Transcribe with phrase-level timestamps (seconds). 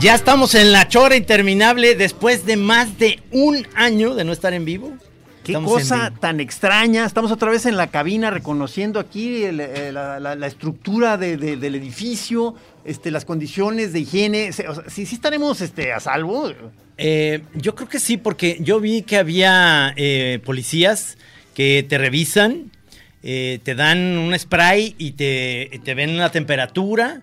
[0.00, 4.54] Ya estamos en la chora interminable después de más de un año de no estar
[4.54, 4.99] en vivo.
[5.44, 7.06] Qué Estamos cosa tan extraña.
[7.06, 11.36] Estamos otra vez en la cabina reconociendo aquí el- eh, la, la- la estructura de-
[11.38, 14.50] de- del edificio, este, las condiciones de higiene.
[14.50, 16.52] O sea, sí, sí estaremos este, a salvo.
[16.98, 21.16] Eh, yo creo que sí, porque yo vi que había eh, policías
[21.54, 22.70] que te revisan,
[23.22, 27.22] eh, te dan un spray y te, te ven la temperatura.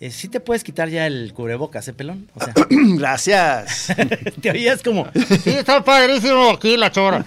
[0.00, 2.28] Eh, sí te puedes quitar ya el cubrebocas, ¿eh, pelón?
[2.34, 3.92] O sea, Gracias.
[4.42, 5.06] te oías como...
[5.42, 7.24] Sí, está padrísimo aquí la chora.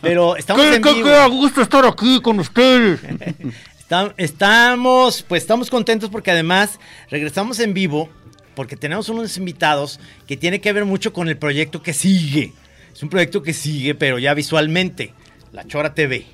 [0.00, 1.30] Pero estamos en vivo.
[1.30, 3.00] gusto estar aquí con ustedes.
[4.18, 6.78] Estamos, pues estamos contentos porque además
[7.08, 8.10] regresamos en vivo
[8.54, 12.52] porque tenemos unos invitados que tiene que ver mucho con el proyecto que sigue.
[12.92, 15.14] Es un proyecto que sigue, pero ya visualmente.
[15.52, 16.26] La Chora TV.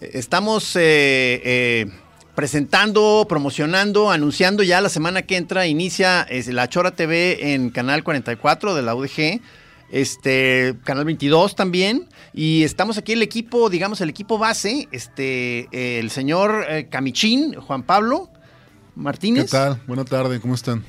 [0.00, 1.86] Estamos eh, eh,
[2.34, 5.66] presentando, promocionando, anunciando ya la semana que entra.
[5.66, 9.40] Inicia es, la Chora TV en Canal 44 de la UDG.
[9.90, 12.08] Este, Canal 22 también.
[12.32, 14.88] Y estamos aquí el equipo, digamos, el equipo base.
[14.92, 18.30] Este, eh, el señor eh, Camichín, Juan Pablo
[18.94, 19.44] Martínez.
[19.44, 19.80] ¿Qué tal?
[19.86, 20.82] Buenas tardes, ¿cómo están?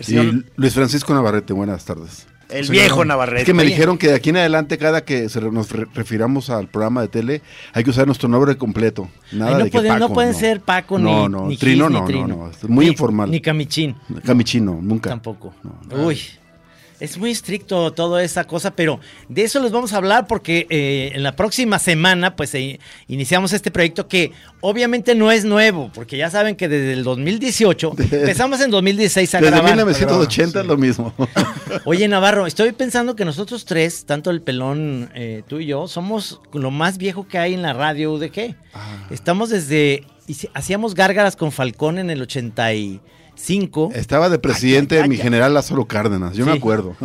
[0.00, 2.26] Señor- Y Luis Francisco Navarrete, buenas tardes.
[2.48, 3.40] El Señor, viejo Navarrete.
[3.42, 5.70] Es que me Oye, dijeron que de aquí en adelante, cada que se re- nos
[5.72, 7.42] re- refiramos al programa de tele,
[7.72, 9.08] hay que usar nuestro nombre completo.
[9.32, 11.56] Nada Ay, no, de que pueden, no Paco, pueden ser Paco ni, No, no, ni
[11.56, 12.26] Trino Gis, ni no, Trino.
[12.28, 13.30] no, no, es muy Ni- informal.
[13.30, 13.96] Ni Camichín.
[14.24, 15.10] Camichino, nunca.
[15.10, 15.54] Tampoco.
[15.62, 16.04] No.
[16.06, 16.18] Uy.
[16.98, 21.12] Es muy estricto toda esa cosa, pero de eso les vamos a hablar porque eh,
[21.14, 26.16] en la próxima semana pues eh, iniciamos este proyecto que obviamente no es nuevo, porque
[26.16, 29.76] ya saben que desde el 2018, empezamos en 2016 a Desde grabar.
[29.76, 31.12] 1980 es lo mismo.
[31.84, 36.40] Oye Navarro, estoy pensando que nosotros tres, tanto el pelón, eh, tú y yo, somos
[36.52, 38.56] lo más viejo que hay en la radio UDG.
[38.72, 39.06] Ah.
[39.10, 40.04] Estamos desde,
[40.54, 42.22] hacíamos gárgaras con Falcón en el
[43.36, 43.92] 85.
[43.94, 46.96] Estaba de presidente Ay, ay, mi general Lázaro Cárdenas, yo me acuerdo.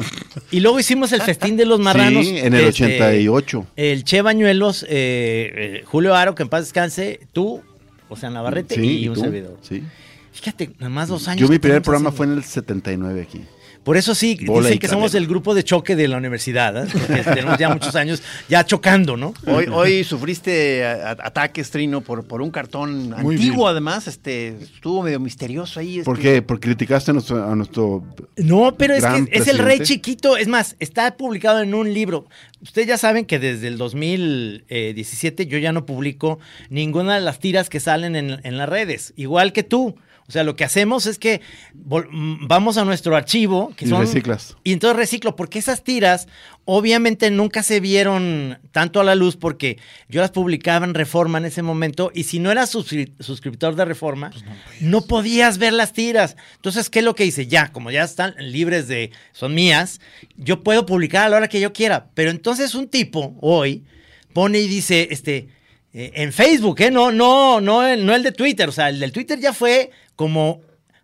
[0.50, 2.26] Y luego hicimos el festín de los marranos.
[2.26, 3.68] Sí, en el desde 88.
[3.76, 7.62] El Che Bañuelos, eh, eh, Julio Aro, que en paz descanse, tú,
[8.10, 9.58] o sea, Navarrete Sí, y un tú, servidor.
[9.62, 9.84] Sí.
[10.32, 11.42] Fíjate, nada más dos años.
[11.42, 12.18] Yo mi primer programa haciendo.
[12.18, 13.42] fue en el 79 aquí.
[13.84, 16.88] Por eso sí, Bola dicen que somos el grupo de choque de la universidad, ¿eh?
[16.92, 19.34] porque tenemos ya muchos años ya chocando, ¿no?
[19.48, 23.68] Hoy, hoy sufriste a- a- ataques, Trino, por, por un cartón Muy antiguo, bien.
[23.70, 24.08] además.
[24.08, 25.94] Este, estuvo medio misterioso ahí.
[26.00, 26.06] este.
[26.06, 26.42] ¿Por qué?
[26.44, 28.04] Porque criticaste a nuestro, a nuestro
[28.38, 30.38] No, pero es que es el rey chiquito.
[30.38, 32.28] Es más, está publicado en un libro.
[32.62, 36.40] Ustedes ya saben que desde el 2017 yo ya no publico
[36.70, 39.96] ninguna de las tiras que salen en, en las redes, igual que tú.
[40.32, 41.42] O sea, lo que hacemos es que
[41.74, 43.74] mm, vamos a nuestro archivo.
[43.76, 44.56] Que Y son, reciclas.
[44.64, 46.30] Y entonces reciclo, porque esas tiras
[46.64, 51.46] obviamente nunca se vieron tanto a la luz porque yo las publicaba en Reforma en
[51.46, 54.44] ese momento y si no eras suscri- suscriptor de Reforma, Pues
[54.80, 56.38] no, podías ver las tiras.
[56.56, 57.48] Entonces, ¿qué es lo que hice?
[57.48, 60.00] Ya, como ya están libres de, son mías,
[60.38, 62.08] yo puedo publicar a la hora que yo quiera.
[62.14, 63.84] Pero entonces un tipo hoy
[64.32, 65.50] pone y dice, este,
[65.94, 66.90] eh, en Facebook, ¿eh?
[66.92, 68.70] No, no, no, el, no el de Twitter.
[68.70, 69.92] O sea, el del Twitter ya fue
[70.26, 70.62] como.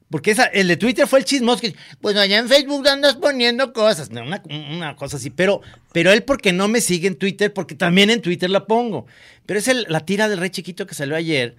[0.10, 3.74] Porque esa, el de Twitter fue el chismoso que, pues allá en Facebook andas poniendo
[3.74, 5.60] cosas, una, una cosa así, pero,
[5.92, 9.06] pero él porque no me sigue en Twitter, porque también en Twitter la pongo.
[9.46, 11.58] Pero es el- la tira del rey chiquito que salió ayer,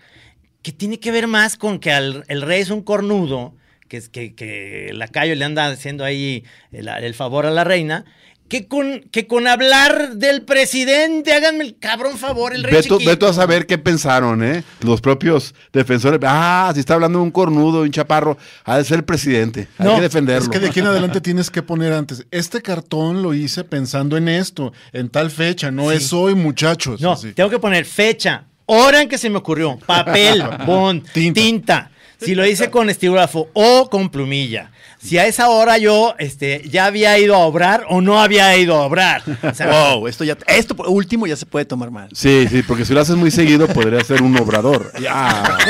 [0.63, 3.55] que tiene que ver más con que el rey es un cornudo,
[3.89, 8.07] que, que, que lacayo le anda haciendo ahí el favor a la reina,
[8.49, 12.99] que con, que con hablar del presidente, háganme el cabrón favor, el rey chiquito.
[13.11, 14.65] veto a saber qué pensaron, ¿eh?
[14.81, 16.19] Los propios defensores.
[16.25, 19.69] Ah, si está hablando de un cornudo, un chaparro, ha de ser el presidente.
[19.79, 20.45] Hay No, que defenderlo.
[20.45, 22.25] Es que de aquí en adelante tienes que poner antes.
[22.31, 27.01] Este cartón lo hice pensando en esto, en tal fecha, no es hoy, muchachos.
[27.01, 27.33] No, así.
[27.33, 31.41] tengo que poner fecha, hora en que se me ocurrió, papel, bond, tinta.
[31.41, 31.91] Tinta.
[32.21, 34.73] Si lo hice con estilógrafo o con plumilla.
[35.01, 38.75] Si a esa hora yo este, ya había ido a obrar o no había ido
[38.77, 39.23] a obrar.
[39.43, 42.09] O sea, Wow, esto ya, esto por último ya se puede tomar mal.
[42.13, 44.93] Sí, sí, porque si lo haces muy seguido podría ser un obrador.
[45.01, 45.57] Ya.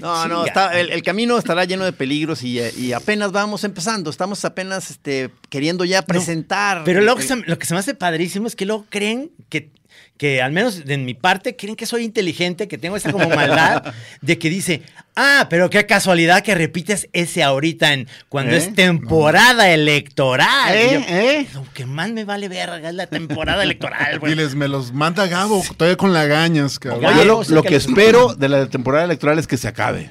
[0.00, 4.10] No, no, está, el, el camino estará lleno de peligros y, y apenas vamos empezando.
[4.10, 6.82] Estamos apenas este, queriendo ya presentar.
[6.84, 9.70] Pero luego Eh, se- lo que se me hace padrísimo es que luego creen que,
[10.18, 13.94] que al menos de mi parte, creen que soy inteligente, que tengo esa como maldad
[14.20, 14.82] de que dice,
[15.14, 18.58] ah, pero qué casualidad que repites ese ahorita en cuando ¿Eh?
[18.58, 20.74] es temporada electoral.
[20.74, 20.86] ¿Eh?
[20.86, 21.46] Y yo, ¿Eh?
[21.54, 24.34] Lo que más me vale verga es la temporada electoral, güey.
[24.34, 27.06] Diles, me los manda Gabo, todavía con lagañas, cabrón.
[27.06, 30.10] Oye, Yo lo, sí lo que espero de la temporada electoral es que se acabe.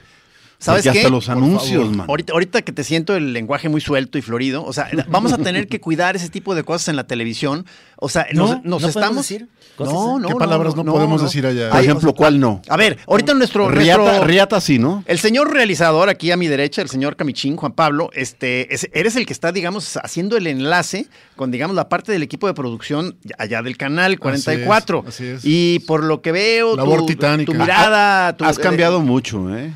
[0.60, 1.00] ¿Sabes Porque qué?
[1.06, 2.08] hasta los anuncios, man.
[2.10, 5.38] Ahorita, ahorita que te siento el lenguaje muy suelto y florido, o sea, vamos a
[5.38, 7.66] tener que cuidar ese tipo de cosas en la televisión.
[7.98, 9.16] O sea, No, nos, nos no podemos estamos.
[9.18, 10.22] decir cosas no, así.
[10.24, 11.70] no, ¿Qué no, palabras no podemos decir allá?
[11.70, 12.62] Por ejemplo, o sea, ¿cuál no?
[12.70, 13.70] A ver, ahorita nuestro.
[13.70, 15.04] Riata, nuestro- Riata sí, ¿no?
[15.06, 19.16] El señor realizador aquí a mi derecha, el señor Camichín, Juan Pablo, este, es- eres
[19.16, 21.06] el que está, digamos, haciendo el enlace
[21.36, 25.06] con, digamos, la parte del equipo de producción allá del canal 44.
[25.08, 25.42] así es.
[25.44, 27.52] Y por lo que veo, Labor tu, titánica.
[27.52, 28.36] tu mirada...
[28.36, 29.72] tu- Has cambiado mucho, ¿eh?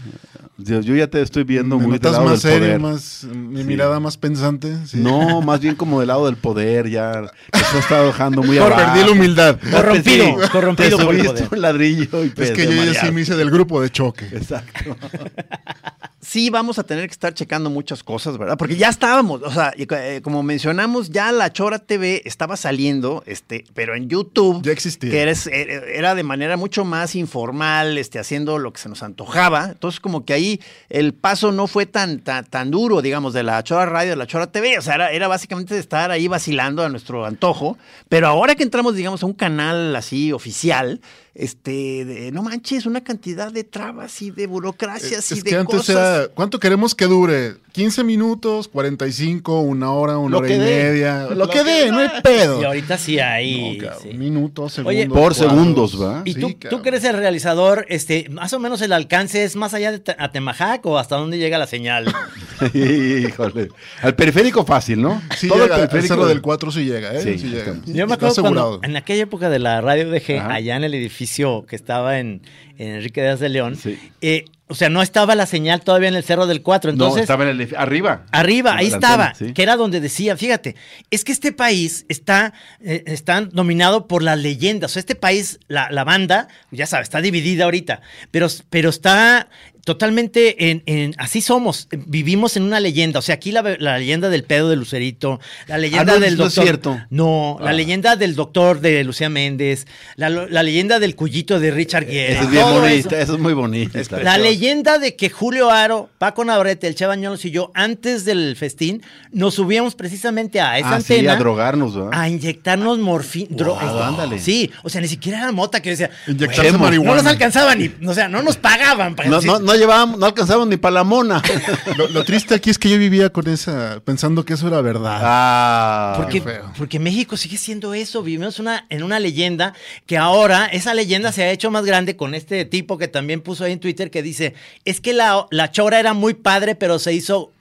[0.64, 2.80] Dios, Yo ya te estoy viendo Me muy del notas lado más del serio, poder.
[2.80, 3.64] más, mi Sí.
[3.68, 4.76] mirada más pensante.
[4.86, 4.98] sí.
[4.98, 7.32] No, más bien como del lado del poder, ya.
[7.54, 8.94] Eso está dejando muy Por- abajo.
[8.94, 9.60] Perdí la humildad.
[9.72, 11.48] Corrompido, Sí, corrompido te por el poder.
[11.52, 14.26] un ladrillo y Es pues, que yo ya sí me hice del grupo de choque.
[14.32, 14.96] Exacto.
[16.22, 18.58] sí vamos a tener que estar checando muchas cosas, ¿verdad?
[18.58, 23.66] Porque ya estábamos, o sea, eh, como mencionamos, ya la Chora TV estaba saliendo, este,
[23.74, 24.62] pero en YouTube.
[24.64, 25.10] Ya existía.
[25.10, 29.04] Que eres- era, era de manera mucho más informal, este, haciendo lo que se nos
[29.04, 29.70] antojaba.
[29.72, 30.51] Entonces, como que ahí
[30.90, 34.52] el paso no fue tan, tan, duro, digamos, de la Chora Radio a la Chora
[34.52, 34.78] TV.
[34.78, 37.78] O sea, era, era básicamente estar ahí vacilando a nuestro antojo.
[38.10, 41.02] Pero ahora que entramos, digamos, a un canal así oficial,
[41.34, 45.56] este, de- no manches, una cantidad de trabas y de burocracias y Es de que
[45.56, 45.96] antes cosas.
[45.96, 47.56] era, ¿cuánto queremos que dure?
[47.74, 51.24] ¿15 minutos, 45, una hora, una Lo hora que y media?
[51.30, 52.62] Lo, Lo que que dé, no hay pedo.
[52.62, 53.78] Y ahorita sí hay.
[53.78, 54.18] No, cabrón, sí.
[54.18, 54.90] Minutos, segundos.
[54.98, 55.38] Oye, Por cuadros.
[55.38, 56.22] segundos, ¿va?
[56.26, 59.56] Y Sí, tú, tú que eres el realizador, este, más o menos el alcance es
[59.56, 62.14] más allá de Te- Atemajac o hasta dónde llega la señal.
[62.74, 63.70] Híjole.
[64.02, 65.22] Al periférico fácil, ¿no?
[65.38, 67.22] Sí Todo llega, el periférico del 4 sí llega, ¿eh?
[67.24, 67.76] Sí, Sí, llega.
[67.86, 70.54] Yo me acuerdo cuando en aquella época de la radio DG, Ajá.
[70.56, 71.21] allá en el edificio
[71.68, 72.42] que estaba en,
[72.78, 73.98] en Enrique Díaz de León, Sí.
[74.22, 77.24] eh, o sea, no estaba la señal todavía en el Cerro del 4, no, entonces...
[77.24, 78.26] estaba en el arriba.
[78.32, 79.54] Arriba, ahí estaba, antena, sí.
[79.54, 80.78] que era donde decía, fíjate,
[81.10, 84.92] es que este país está, eh, está dominado por las leyendas.
[84.92, 88.00] O sea, este país, la, la banda, ya sabes, está dividida ahorita,
[88.32, 89.50] pero, pero está
[89.84, 93.20] totalmente en, en- así somos, eh, vivimos en una leyenda.
[93.20, 96.46] O sea, aquí la, la leyenda del pedo de Lucerito, la leyenda no, del no
[96.46, 96.64] es doctor.
[96.64, 97.00] cierto.
[97.10, 97.74] No, la Ah.
[97.74, 102.34] leyenda del doctor de Lucía Méndez, la, la leyenda del cuyito de Richard Gere.
[102.34, 103.16] Eso es bien todo bonita, eso.
[103.18, 104.00] eso es muy bonito.
[104.22, 108.56] La leyenda de que Julio Aro, Paco Navarrete, el Che Bañuelos y yo, antes del
[108.56, 112.12] festín, nos subíamos precisamente a esa Ah, sí, a drogarnos, ¿verdad?
[112.14, 113.66] a inyectarnos morfina.
[113.66, 114.40] Wow, ándale.
[114.40, 116.10] Sí, o sea, ni siquiera era mota que decía.
[116.28, 117.12] Inyectarse "Güey, marihuana".
[117.12, 119.16] No nos alcanzaban ni, o sea, no nos pagaban.
[119.16, 121.42] para No, decir- no, no llevábamos, no alcanzábamos ni para la mona.
[121.98, 125.20] Lo, lo triste aquí es que yo vivía con esa, pensando que eso era verdad.
[125.24, 126.72] Ah, Porque, feo.
[126.78, 129.74] porque México sigue siendo eso, vivimos una, en una leyenda
[130.06, 133.64] que ahora esa leyenda se ha hecho más grande con este tipo que también puso
[133.64, 134.54] ahí en Twitter que dice,
[134.86, 137.52] es que la, la chora era muy padre, pero se hizo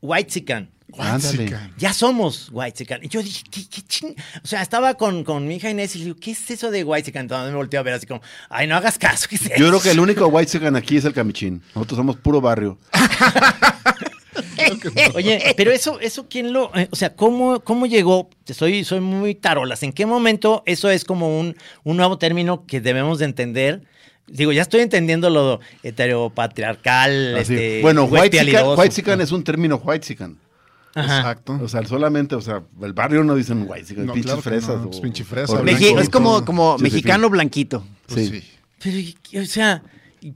[0.00, 0.71] white ándale.
[1.18, 1.70] Chica.
[1.76, 4.14] Ya somos white Y yo dije, ¿qué, qué ching?
[4.42, 6.84] O sea, estaba con, con mi hija Inés y le digo, ¿qué es eso de
[6.84, 9.26] white Entonces me volteó a ver así como, ay, no hagas caso.
[9.28, 11.62] ¿qué es Yo creo eso?" que el único white segan aquí es el camichín.
[11.74, 12.78] Nosotros somos puro barrio.
[15.14, 18.30] Oye, pero eso, eso quién lo, eh, o sea, ¿cómo, cómo llegó?
[18.46, 19.82] Soy, soy muy tarolas.
[19.82, 23.82] ¿En qué momento eso es como un, un nuevo término que debemos de entender?
[24.26, 28.40] Digo, ya estoy entendiendo lo heteropatriarcal, este, bueno, white
[28.76, 30.38] whitezican es un término whitezican.
[30.94, 31.18] Ajá.
[31.20, 31.58] Exacto.
[31.62, 34.80] O sea, solamente, o sea, el barrio no dicen whitezican, No, pinches claro fresas.
[34.82, 36.00] no, o- pinche fresa, o blanco.
[36.00, 37.84] Es como, como Sí, mexicano blanquito.
[38.06, 38.42] Pues sí.
[38.82, 39.82] Pero, o sea,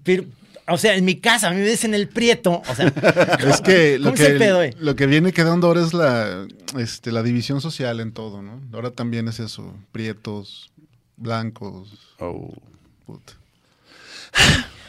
[0.02, 0.24] pero,
[0.68, 2.86] o sea, en mi casa, a mí me dicen el prieto, o sea,
[3.46, 4.74] Es que lo ¿Cómo es el que, pedo, eh?
[4.78, 6.46] lo que viene quedando ahora es la,
[6.78, 8.60] este, la división social en todo, ¿no?
[8.72, 10.70] Ahora también es eso, prietos,
[11.16, 11.90] blancos.
[12.18, 12.54] Oh.
[13.04, 13.34] puta.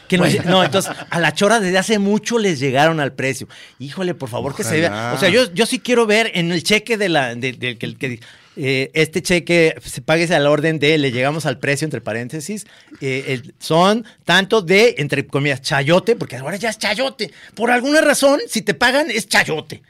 [0.08, 3.46] Que nos- no, entonces a la chora desde hace mucho les llegaron al precio.
[3.78, 5.12] Híjole, por favor que se vea.
[5.14, 7.94] O sea, yo, yo sí quiero ver en el cheque de la, de, de- que,
[7.96, 8.20] que,
[8.60, 12.66] eh, este cheque se pague al orden de, le llegamos al precio entre paréntesis,
[13.00, 17.30] eh, el- son tanto de, entre comillas, chayote, porque ahora ya es chayote.
[17.54, 19.82] Por alguna razón, si te pagan, es chayote.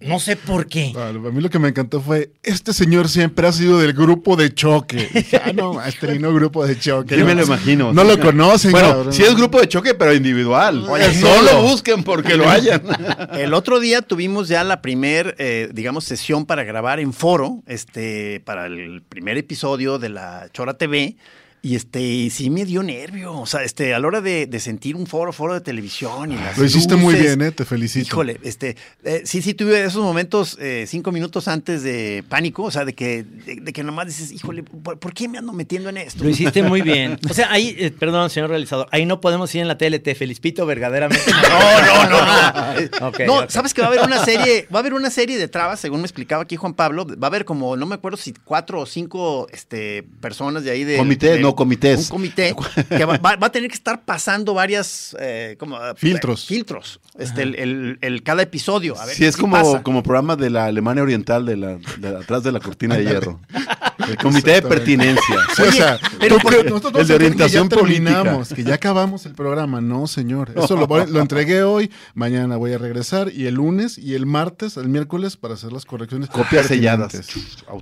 [0.00, 0.92] No sé por qué.
[0.96, 4.36] Ah, A mí lo que me encantó fue, este señor siempre ha sido del grupo
[4.36, 5.08] de choque.
[5.44, 7.16] Ah, no, este vino grupo de choque.
[7.16, 7.92] No, me lo imagino.
[7.92, 8.08] No sí.
[8.08, 9.12] lo conocen, Bueno, cabrón.
[9.12, 10.84] sí es grupo de choque, pero individual.
[10.88, 11.52] Oye, no solo.
[11.52, 12.82] lo busquen porque lo hayan.
[13.32, 18.40] El otro día tuvimos ya la primer, eh, digamos, sesión para grabar en foro, este,
[18.44, 21.16] para el primer episodio de la Chora TV.
[21.60, 23.32] Y este, y sí me dio nervio.
[23.38, 26.36] O sea, este, a la hora de, de sentir un foro, foro de televisión y
[26.36, 27.50] las Lo hiciste muy bien, ¿eh?
[27.50, 28.06] Te felicito.
[28.06, 32.70] Híjole, este, eh, sí, sí tuve esos momentos eh, cinco minutos antes de pánico, o
[32.70, 35.88] sea, de que, de, de que nomás dices, híjole, ¿por, por qué me ando metiendo
[35.88, 36.22] en esto?
[36.22, 37.18] Lo hiciste muy bien.
[37.28, 40.14] O sea, ahí, eh, perdón, señor realizador, ahí no podemos ir en la TLT.
[40.16, 41.24] Felispito, verdaderamente.
[41.48, 43.48] No, no, no, no.
[43.50, 46.00] Sabes que va a haber una serie, va a haber una serie de trabas, según
[46.00, 48.86] me explicaba aquí Juan Pablo, va a haber como, no me acuerdo si cuatro o
[48.86, 50.96] cinco este, personas de ahí de.
[50.98, 51.98] Comité, de- no, comités.
[52.00, 52.54] Un comité
[52.88, 56.46] que va, va- a tener que estar pasando varias eh, como, eh, Filtros.
[56.46, 57.00] filtros.
[57.18, 58.98] Este, el, el- el- cada episodio.
[59.00, 59.82] A ver Sí, es como, pasa.
[59.82, 63.40] como programa de la Alemania Oriental, de la, de atrás de la cortina de hierro.
[64.06, 65.36] El comité de pertinencia.
[65.56, 68.54] Sí, o sea, pero tú- porque- nosotros el de que orientación ya terminamos, política.
[68.56, 69.80] que ya acabamos el programa.
[69.80, 70.52] No, señor.
[70.56, 74.26] Eso lo, voy- lo entregué hoy, mañana voy a regresar y el lunes y el
[74.26, 76.28] martes, el miércoles para hacer las correcciones.
[76.30, 77.12] Copias selladas.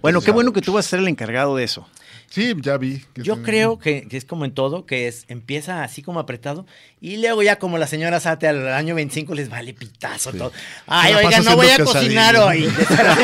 [0.01, 1.87] Bueno, qué bueno que tú vas a ser el encargado de eso.
[2.29, 3.05] Sí, ya vi.
[3.15, 6.67] que Yo creo que, que es como en todo, que es empieza así como apretado
[7.01, 10.51] y luego ya como la señora Sate al año 25 les vale pitazo todo.
[10.89, 12.69] Ay, oiga, no voy a cocinar hoy.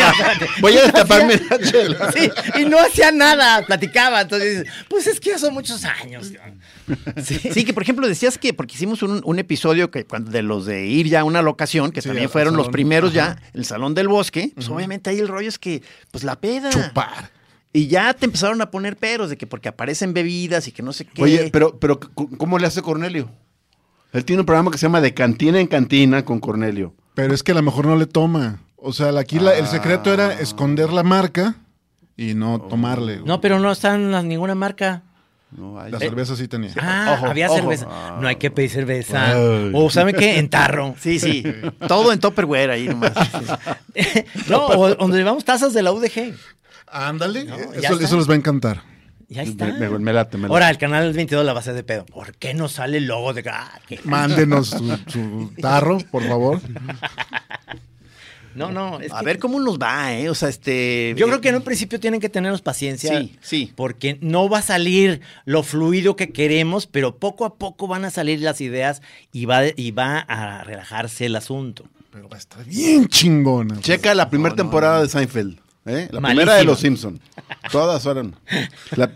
[0.61, 2.13] Voy a destaparme la chela.
[2.13, 2.31] Sí,
[2.61, 4.23] y no hacía nada, platicaba.
[4.23, 6.33] Entonces, pues es que ya son muchos años.
[7.25, 7.39] Sí.
[7.53, 10.67] Sí, que por ejemplo decías que, porque hicimos un, un episodio que cuando de los
[10.67, 13.37] de ir ya a una locación, que Sí, también fueron los primeros Ajá.
[13.41, 16.71] ya, el Salón del Bosque, pues obviamente ahí el rollo es que, pues la peda.
[16.71, 17.31] Chupar.
[17.73, 20.93] Y ya te empezaron a poner peros de que porque aparecen bebidas y que no
[20.93, 21.23] sé qué.
[21.23, 23.31] Oye, pero, pero ¿cómo le hace Cornelio?
[24.13, 26.95] Él tiene un programa que se llama De Cantina en Cantina con Cornelio.
[27.15, 28.61] Pero es que a lo mejor no le toma.
[28.77, 31.55] O sea, aquí la- el secreto era esconder la marca
[32.17, 33.15] y no tomarle.
[33.17, 33.27] güey.
[33.27, 35.03] No, pero no están las- ninguna marca.
[35.51, 36.73] No, ay, La cerveza sí tenía.
[36.81, 37.57] Ah, Ojo, había ojo.
[37.57, 37.87] cerveza.
[38.21, 39.35] No hay que pedir cerveza.
[39.75, 40.39] O ¿saben qué?
[40.39, 40.95] En tarro.
[41.01, 41.45] Sí, sí.
[41.89, 43.13] Todo en Tupperware ahí nomás.
[44.49, 46.35] no, o donde llevamos tazas de la UDG.
[46.87, 47.47] Ándale.
[47.75, 48.83] eso, les va a encantar.
[49.29, 49.67] Ya está.
[49.67, 50.53] me, me- me late, me late.
[50.55, 52.05] Ahora, el canal 22 la base de pedo.
[52.07, 56.61] ¿Por qué no sale el logo de ah, qué- Mándenos su, su tarro, por favor.
[58.55, 59.01] No, no.
[59.01, 60.29] es A que- ver cómo nos va, ¿eh?
[60.29, 61.15] O sea, este.
[61.17, 63.19] Yo creo que en un principio tienen que tenernos paciencia.
[63.21, 63.73] Sí, sí.
[63.75, 68.11] Porque no va a salir lo fluido que queremos, pero poco a poco van a
[68.11, 71.85] salir las ideas y va, y va a relajarse el asunto.
[72.11, 73.81] Pero va a estar bien chingona.
[73.81, 75.59] Checa la primera temporada de Seinfeld.
[75.87, 76.09] ¿eh?
[76.11, 76.29] La Malísima.
[76.29, 77.19] primera de Los Simpson.
[77.71, 78.37] Todas fueron.
[78.97, 79.11] La,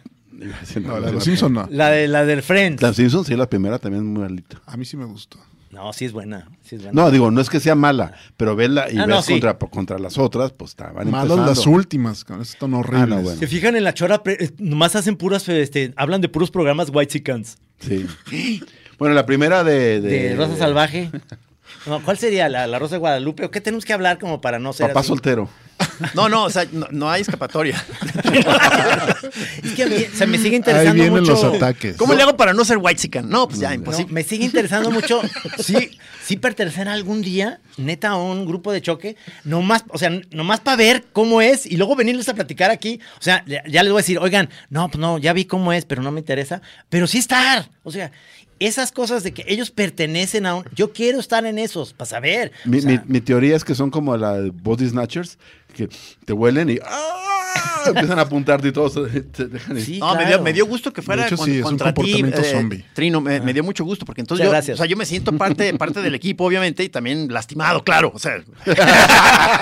[0.83, 1.67] No, la de los Simpson no.
[1.71, 2.83] La de la del Friends.
[2.83, 4.61] Los Simpson, sí, la primera también es muy malita.
[4.67, 5.39] A mí sí me gustó.
[5.71, 6.49] No, sí es buena.
[6.63, 7.03] Sí es buena.
[7.03, 9.33] No, digo, no es que sea mala, pero verla y Ah, ves no, sí.
[9.33, 11.47] contra, contra las otras, pues estaban Malas empezando.
[11.47, 13.03] las últimas, con están horribles.
[13.03, 13.39] Ah, no, bueno.
[13.39, 16.91] Se fijan en la chora, pre- eh, nomás hacen puras, este, hablan de puros programas
[16.93, 17.59] White Chickens.
[17.81, 18.07] Sí.
[18.99, 20.01] Bueno, la primera de...
[20.01, 21.11] De, Rosa Salvaje.
[21.85, 22.49] No, ¿Cuál sería?
[22.49, 23.45] ¿La, la Rosa de Guadalupe?
[23.45, 25.09] ¿O qué tenemos que hablar como para no ser Papá así?
[25.09, 25.49] soltero.
[26.15, 27.83] No, no, o sea, no, no hay escapatoria.
[29.63, 31.33] Es que a mí se me sigue Ahí interesando vienen mucho.
[31.33, 31.97] los ataques.
[31.97, 34.13] ¿Cómo le hago para no ser white No, pues ya, No, imposible.
[34.13, 35.21] me sigue interesando mucho.
[35.59, 40.61] Sí, sí pertenecer algún día, neta, a un grupo de choque, nomás, o sea, nomás
[40.61, 43.01] para ver cómo es y luego venirles a platicar aquí.
[43.19, 45.73] O sea, ya ya les voy a decir, oigan, no, pues no, ya vi cómo
[45.73, 46.63] es, pero no me interesa.
[46.89, 47.69] Pero sí estar.
[47.83, 48.13] O sea,
[48.59, 50.65] esas cosas de que ellos pertenecen a un.
[50.75, 52.53] Yo quiero estar en esos, para saber.
[52.65, 55.39] Mi, O sea, mi- mi teoría es que son como la de Body Snatchers,
[55.75, 55.89] que
[56.25, 56.79] te huelen y...
[56.85, 57.23] ¡ah!
[57.87, 58.95] Empiezan a apuntarte y todos
[59.33, 59.85] te dejan ir.
[59.85, 60.43] Sí, No, me, dio, claro.
[60.43, 62.53] me dio gusto que fuera De hecho, con- sí, es un contra ti, comportamiento eh,
[62.53, 62.85] zombie.
[62.95, 64.75] Trino, me, me dio mucho gusto, porque entonces Muchas yo, gracias.
[64.75, 68.13] o sea, yo me siento parte, parte del equipo, obviamente, y también lastimado, claro.
[68.15, 68.43] O sea,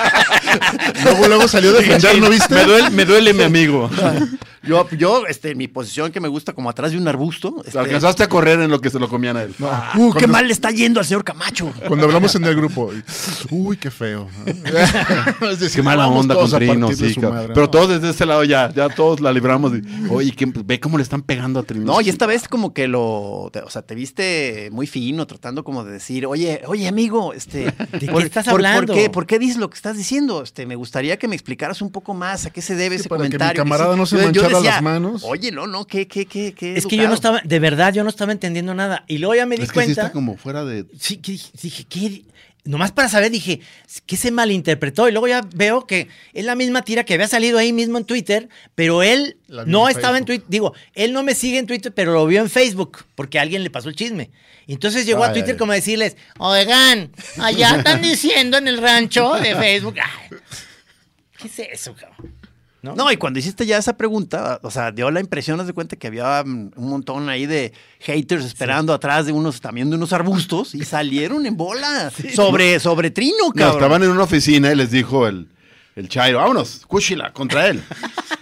[1.04, 2.54] Luego, luego salió a defender, ¿no viste?
[2.54, 3.90] Me duele, me duele mi amigo.
[4.62, 7.62] yo, yo, este, en mi posición que me gusta como atrás de un arbusto.
[7.66, 9.54] este, Alcanzaste a correr en lo que se lo comían a él.
[9.62, 11.72] ah, Uh, qué mal le está yendo al señor Camacho.
[11.88, 12.90] Cuando hablamos en el grupo,
[13.50, 14.28] uy, qué feo.
[15.50, 17.14] Es decir, Qué mala onda con todos Trino, sí.
[17.20, 17.68] Pero ¿no?
[17.86, 19.72] Todos desde ese lado ya, ya todos la libramos.
[19.74, 21.84] y, Oye, ¿qué- ve cómo le están pegando a Trino.
[21.84, 25.64] No, y esta vez como que lo, te- o sea, te viste muy fino, tratando
[25.64, 28.92] como de decir, oye, oye, amigo, este, qué estás hablando?
[28.92, 30.42] ¿por qué, por qué dices lo que estás diciendo?
[30.42, 33.08] Este, me gustaría que me explicaras un poco más a qué se debe Sí, ese
[33.08, 33.62] para que mi comentario.
[33.62, 35.22] camarada no se Yo- yo manchara decía, las manos.
[35.24, 37.36] Oye, no, no, qué, qué, qué, qué Es que yo no educado".
[37.36, 39.04] estaba, de verdad, yo no estaba entendiendo nada.
[39.08, 40.02] Y luego ya me di Es que sí cuenta.
[40.02, 40.86] está como fuera de.
[40.98, 42.22] Sí, que dije, dije, ¿qué?
[42.64, 43.60] Nomás para saber, dije,
[44.06, 45.06] ¿qué se malinterpretó?
[45.06, 48.06] Y luego ya veo que es la misma tira que había salido ahí mismo en
[48.06, 50.24] Twitter, pero él no estaba en.
[50.24, 50.46] Twitter.
[50.48, 53.68] Digo, él no me sigue en Twitter, pero lo vio en Facebook, porque alguien le
[53.68, 54.30] pasó el chisme.
[54.66, 55.58] Y entonces llegó a Twitter ay.
[55.58, 59.96] como a decirles, oigan, allá están diciendo en el rancho de Facebook.
[60.02, 60.38] Ay,
[61.36, 62.43] ¿Qué es eso, cabrón?
[62.84, 62.94] ¿No?
[62.94, 66.06] No, y cuando hiciste ya esa pregunta, o sea, dio la impresión, de cuenta que
[66.08, 70.74] había mm, un montón ahí de haters esperando atrás de unos, también de unos arbustos
[70.74, 73.76] y salieron en bola sobre, sobre Trino, No, cabrón.
[73.76, 75.48] estaban en una oficina y les dijo el,
[75.96, 77.82] el Chairo, vámonos, cúchila, contra él.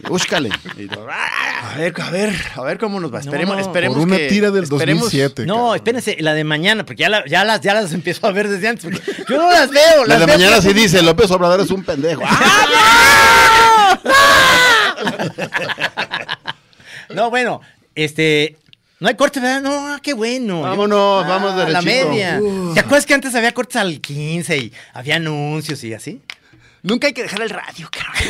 [0.03, 1.71] Todo, "Ah".
[1.75, 3.21] A ver, a ver, a ver cómo nos va.
[3.21, 3.63] Esperemos, no.
[3.63, 5.47] esperemos Por una que- tira del esperemos- 2007.
[5.47, 5.77] No, cabrón.
[5.77, 8.67] espérense, la de mañana, porque ya, la- ya, las, ya las empiezo a ver desde
[8.69, 8.91] antes.
[9.29, 10.05] yo no las veo.
[10.05, 12.23] La las de veo mañana sí dice, López Obrador es un pendejo.
[12.27, 13.62] ¡Ah!
[17.15, 17.61] No, bueno,
[17.95, 18.57] este.
[19.01, 19.61] No hay corte, ¿verdad?
[19.63, 20.63] No, qué bueno.
[20.63, 22.09] Vámonos, vamos a la derechito.
[22.09, 22.41] media.
[22.73, 26.23] ¿Te acuerdas que antes había cortes al 15 y había anuncios y así?
[26.83, 28.23] Nunca hay que dejar el radio, cabrón.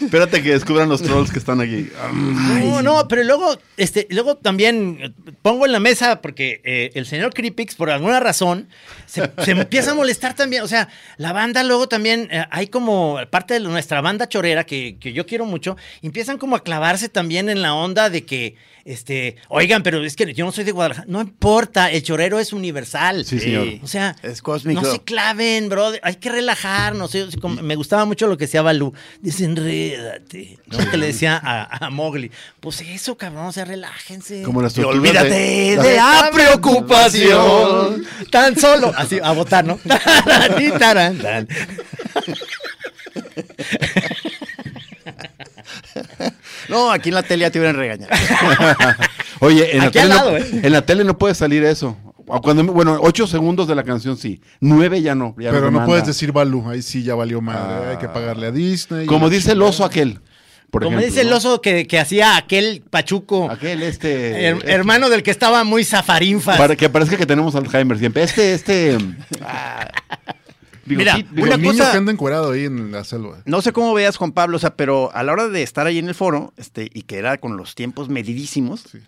[0.00, 1.90] Espérate que descubran los trolls que están aquí.
[2.12, 7.34] No, no, pero luego, este, luego también pongo en la mesa porque eh, el señor
[7.34, 8.68] Creepix, por alguna razón,
[9.06, 10.62] se, se empieza a molestar también.
[10.62, 14.96] O sea, la banda luego también, eh, hay como parte de nuestra banda chorera que,
[14.98, 19.36] que yo quiero mucho, empiezan como a clavarse también en la onda de que, este,
[19.48, 21.06] oigan, pero es que yo no soy de Guadalajara.
[21.08, 23.24] No importa, el chorero es universal.
[23.24, 23.66] Sí, señor.
[23.82, 24.82] O sea, Es cósmico.
[24.82, 25.92] no se claven, bro.
[26.02, 27.12] Hay que relajarnos.
[27.62, 28.92] Me gustaba mucho lo que decía Balú.
[29.22, 30.58] Desenrédate.
[30.66, 30.90] ¿no?
[30.90, 32.30] Que le decía a, a Mowgli.
[32.60, 33.46] Pues eso, cabrón.
[33.46, 34.42] O sea, relájense.
[34.42, 38.04] Como las Y olvídate de- de la preocupación.
[38.30, 38.92] Tan solo.
[38.96, 39.78] Así, a votar, ¿no?
[39.88, 41.48] Tarán, tarán, tarán.
[46.74, 48.10] No, aquí en la tele ya te hubieran regañado.
[49.40, 50.60] Oye, en la, Aquí tele al no, lado, ¿eh?
[50.62, 51.96] en la tele no puede salir eso.
[52.26, 54.40] O Cuando, bueno, ocho segundos de la canción sí.
[54.60, 55.34] Nueve ya no.
[55.38, 55.86] ya Pero no manda.
[55.86, 57.86] puedes decir Balú, ahí sí ya valió madre.
[57.86, 57.90] Ah.
[57.92, 59.06] Hay que pagarle a Disney.
[59.06, 60.20] Como dice el oso aquel.
[60.70, 63.48] Por Como ejemplo, dice el oso que, que hacía aquel pachuco.
[63.50, 64.50] Aquel, este.
[64.54, 66.56] her- hermano del que estaba muy zafarinfas.
[66.58, 68.22] Para que parezca que tenemos Alzheimer siempre.
[68.24, 68.98] Este, este.
[69.42, 69.86] ah,
[70.86, 73.38] Mira, una cosa- que anda encuerado ahí en la selva.
[73.46, 75.98] No sé cómo veas, Juan Pablo, o sea, pero a la hora de estar ahí
[75.98, 78.98] en el foro, este, y que era con los tiempos medidísimos, Sí.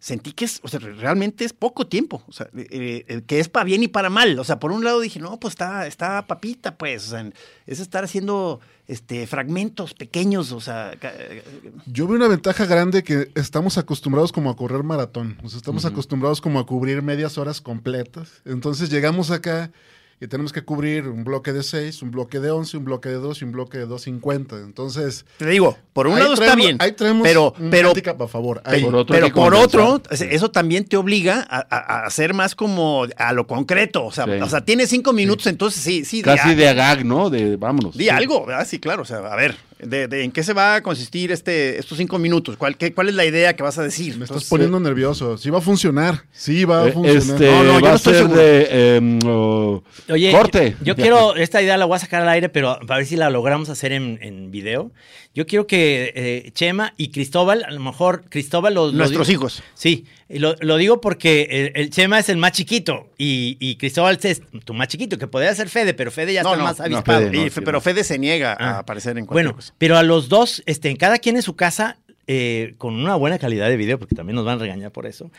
[0.00, 3.48] sentí que es, o sea, realmente es poco tiempo, o sea, eh, eh, que es
[3.48, 4.38] para bien y para mal.
[4.38, 7.28] O sea, por un lado dije, no, pues está, está papita, pues, o sea,
[7.66, 11.42] es estar haciendo este, fragmentos pequeños, o sea, eh,
[11.86, 15.36] Yo veo una ventaja grande que estamos acostumbrados como a correr maratón.
[15.42, 18.30] O sea, estamos acostumbrados como a cubrir medias horas completas.
[18.46, 19.70] Entonces llegamos acá
[20.20, 23.16] y tenemos que cubrir un bloque de 6, un bloque de 11, un bloque de
[23.16, 24.64] 2 y un bloque de 2.50.
[24.64, 28.60] Entonces, te digo, por un lado está bien, Ahí traemos pero, pero, a favor.
[28.64, 28.82] Ahí.
[28.82, 32.54] Por otro pero por otro, es- eso también te obliga a, a- a hacer más
[32.54, 34.04] como a lo concreto.
[34.06, 34.30] O sea, Sí.
[34.42, 36.22] o sea tienes cinco minutos, entonces sí, sí.
[36.22, 37.30] Casi de agag, ¿no?
[37.30, 37.96] De vámonos.
[37.96, 38.10] Di Sí.
[38.10, 38.66] algo, ¿verdad?
[38.68, 39.02] Sí, claro.
[39.02, 42.18] O sea, a ver, de, de- ¿en qué se va a consistir este, estos cinco
[42.18, 42.56] minutos?
[42.56, 44.16] ¿Cuál, qué- ¿Cuál es la idea que vas a decir?
[44.16, 45.38] Me estás Entonces, poniendo nervioso.
[45.38, 46.24] Sí va a funcionar.
[46.32, 47.18] Sí va a Eh, funcionar.
[47.18, 48.40] Este, No, no, yo va no a estoy ser seguro.
[48.40, 50.76] de em, oh, Oye, corte.
[50.82, 53.30] yo quiero, esta idea la voy a sacar al aire, pero para ver si la
[53.30, 54.90] logramos hacer en, en video.
[55.34, 58.92] Yo quiero que eh, Chema y Cristóbal, a lo mejor Cristóbal los...
[58.94, 59.62] Nuestros hijos.
[59.74, 64.18] Sí, lo, lo digo porque el, el Chema es el más chiquito y, y Cristóbal
[64.22, 66.78] es tu más chiquito, que podría ser Fede, pero Fede ya No, está no, más
[66.78, 67.18] no, avispado.
[67.20, 67.80] Fede, Y no, Fe- sí, pero.
[67.80, 68.70] Fede se niega Ah.
[68.70, 69.74] a aparecer en cualquier Bueno, cosa.
[69.78, 73.68] pero a los dos, este, cada quien en su casa, eh, con una buena calidad
[73.70, 75.30] de video, porque también nos van a regañar por eso,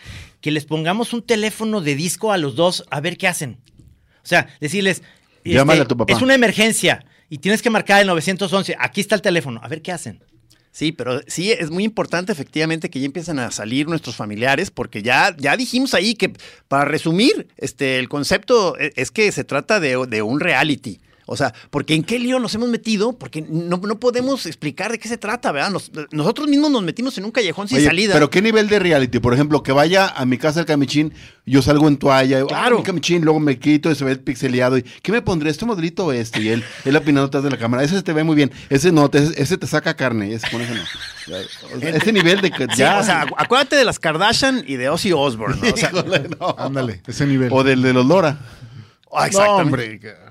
[0.41, 3.58] que les pongamos un teléfono de disco a los dos a ver qué hacen.
[4.23, 5.04] O sea, decirles,
[5.43, 6.12] este, a tu papá.
[6.13, 9.82] es una emergencia y tienes que marcar el 911, aquí está el teléfono, a ver
[9.84, 10.23] qué hacen.
[10.72, 15.02] Sí, pero sí es muy importante efectivamente que ya empiecen a salir nuestros familiares, porque
[15.02, 16.34] ya, ya dijimos ahí que,
[16.68, 21.00] para resumir, este, el concepto e- es que se trata de, de un reality.
[21.32, 24.98] O sea, porque en qué lío nos hemos metido, porque no, no podemos explicar de
[24.98, 25.70] qué se trata, ¿verdad?
[25.70, 28.13] Nos- nosotros mismos nos metimos en un callejón sin Oye, salida.
[28.13, 31.13] Pero qué nivel de reality, por ejemplo, que vaya a mi casa el camichín,
[31.46, 32.48] yo salgo en toalla, Claro.
[32.48, 35.52] claro, mi camichín, luego me quito y se ve pixeleado y ¿qué me pondré?
[35.52, 36.42] ¿Este modelito o este?
[36.42, 39.10] Y él, él opinando atrás de la cámara, ese te ve muy bien, ese no,
[39.10, 40.82] te- ese te saca carne, ese, con ese no.
[40.82, 44.78] O sea, ese nivel de Sí, ya, o sea, acu- acuérdate de las Kardashian y
[44.78, 45.74] de Ozzy Osbourne, ¿no?
[45.74, 46.56] O sea, Híjole, no.
[46.58, 47.50] Ándale, ese nivel.
[47.52, 48.39] O del de los Lora.
[49.12, 49.62] ah, No, exactamente.
[49.63, 50.29] hombre.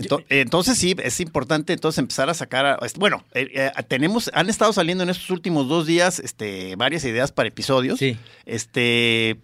[0.00, 4.48] Ento- entonces sí, es importante entonces empezar a sacar, a- bueno, eh, eh, tenemos, han
[4.48, 7.98] estado saliendo en estos últimos dos días, este, varias ideas para episodios.
[7.98, 8.16] Sí.
[8.46, 9.36] Este,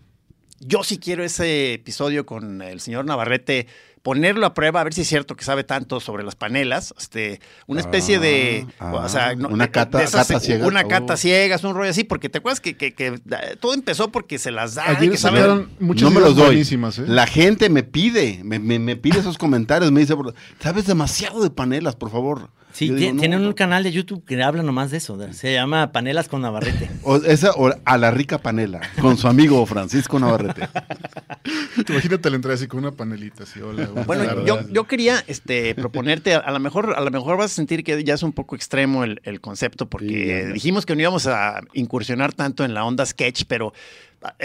[0.61, 3.66] yo sí quiero ese episodio con el señor Navarrete
[4.07, 7.40] ponerlo a prueba a ver si es cierto que sabe tanto sobre las panelas, este,
[7.66, 10.69] una especie de, Ah, o sea, ah, no, una cata- de esas- cata ciegas.
[10.69, 11.16] una cata Oh.
[11.16, 13.21] ciegas, un rollo así, porque te acuerdas que, que- que,
[13.59, 16.47] todo empezó porque se las dan, Ayer que saben- no me los doy.
[16.47, 17.05] buenísimas, ¿eh?
[17.09, 20.14] La gente me pide, me, me- me pide esos comentarios, me dice,
[20.61, 22.51] sabes demasiado de panelas, por favor.
[22.77, 23.49] Sí, digo, no, tienen no.
[23.49, 25.17] un canal de YouTube que habla nomás de eso.
[25.17, 26.91] de- Se llama Panelas con Navarrete.
[27.05, 30.69] O esa, o a la rica panela, con su amigo Francisco Navarrete.
[31.89, 33.87] Imagínate la entrada así con una panelita así, hola.
[34.07, 37.55] Bueno, yo, yo quería este, proponerte, a, a lo mejor, a lo mejor vas a
[37.55, 41.27] sentir que ya es un poco extremo el, el concepto, porque dijimos que no íbamos
[41.27, 43.73] a incursionar tanto en la onda sketch, pero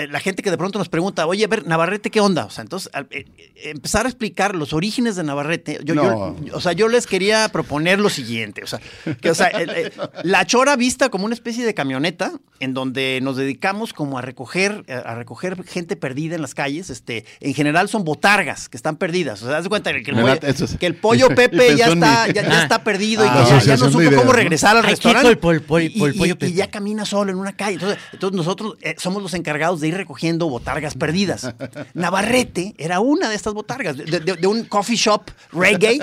[0.10, 2.46] la gente que de pronto nos pregunta, oye, a ver, Navarrete, ¿qué onda?
[2.46, 6.62] O sea, entonces, al- eh, eh, empezar a explicar los orígenes de Navarrete, yo, o
[6.62, 8.80] sea, yo les quería proponer lo siguiente, o sea,
[9.22, 13.20] que, o sea, el- el- la chora vista como una especie de camioneta en donde
[13.22, 17.54] nos dedicamos como a recoger, eh, a recoger gente perdida en las calles, este, en
[17.54, 20.86] general son botargas que están perdidas, o sea, haz de cuenta que el, es- que
[20.86, 23.90] el pollo Pepe ya está, ya, ya está perdido y Ah, que ya- ya, no
[23.92, 25.36] supo cómo regresar al Ay, restaurante.
[25.38, 27.76] Pol- pol- y, ya camina solo en una calle.
[27.76, 31.54] Entonces, entonces nosotros eh, somos los encargados de ir recogiendo botargas perdidas.
[31.94, 36.00] Navarrete era una de estas botargas, de, de- de un coffee shop reggae.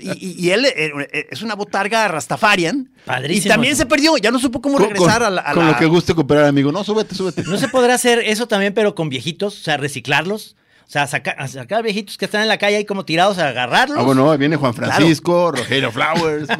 [0.00, 2.90] Y, y- y él eh, eh, es una botarga rastafarian.
[3.04, 5.42] Padrísimo Y también se perdió, ya no supo cómo Con- regresar con, a la...
[5.42, 6.72] a con la- lo que guste cooperar, amigo.
[6.72, 7.42] No, súbete, súbete.
[7.44, 9.58] ¿No se podrá hacer eso también, pero con viejitos?
[9.60, 10.56] O sea, reciclarlos.
[10.90, 13.96] O sea, saca- sacar viejitos que están en la calle ahí como tirados a agarrarlos.
[13.96, 16.48] Ah, bueno, viene Juan Francisco, Rogelio Flowers.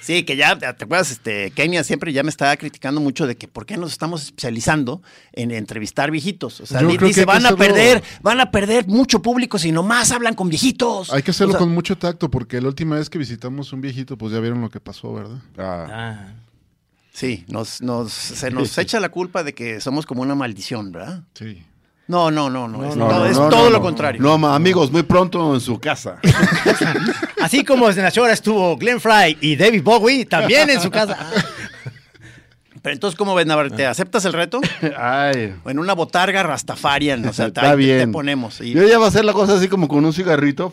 [0.00, 3.46] Sí, que ya, te acuerdas, este, Kenia siempre ya me estaba criticando mucho de que
[3.46, 6.58] por qué nos estamos especializando en entrevistar viejitos.
[6.60, 9.58] O sea, Yo dice, que hay que van a perder, van a perder mucho público
[9.58, 11.12] si nomás hablan con viejitos.
[11.12, 13.82] Hay que hacerlo O sea, con mucho tacto porque la última vez que visitamos un
[13.82, 15.38] viejito, pues ya vieron lo que pasó, ¿verdad?
[15.58, 16.32] Ah, Ah.
[17.12, 21.22] Sí, nos, nos, se nos echa la culpa de que somos como una maldición, ¿verdad?
[21.34, 21.62] Sí.
[22.10, 23.82] No, no, no, no, es, no, todo- no, es no, todo no, lo no.
[23.82, 24.20] contrario.
[24.20, 26.18] No, amigos, muy pronto en su casa.
[27.40, 31.16] Así como en la chora estuvo Glenn Fry y David Bowie, también en su casa.
[32.82, 33.86] Pero entonces, ¿cómo ves, Navarrete?
[33.86, 34.60] ¿Aceptas el reto?
[34.96, 35.54] Ay.
[35.64, 37.98] O en una botarga rastafarian, o sea, Está ahí te- bien.
[38.00, 38.60] te ponemos.
[38.60, 40.72] Y- Yo ya va a ser la cosa así como con un cigarrito.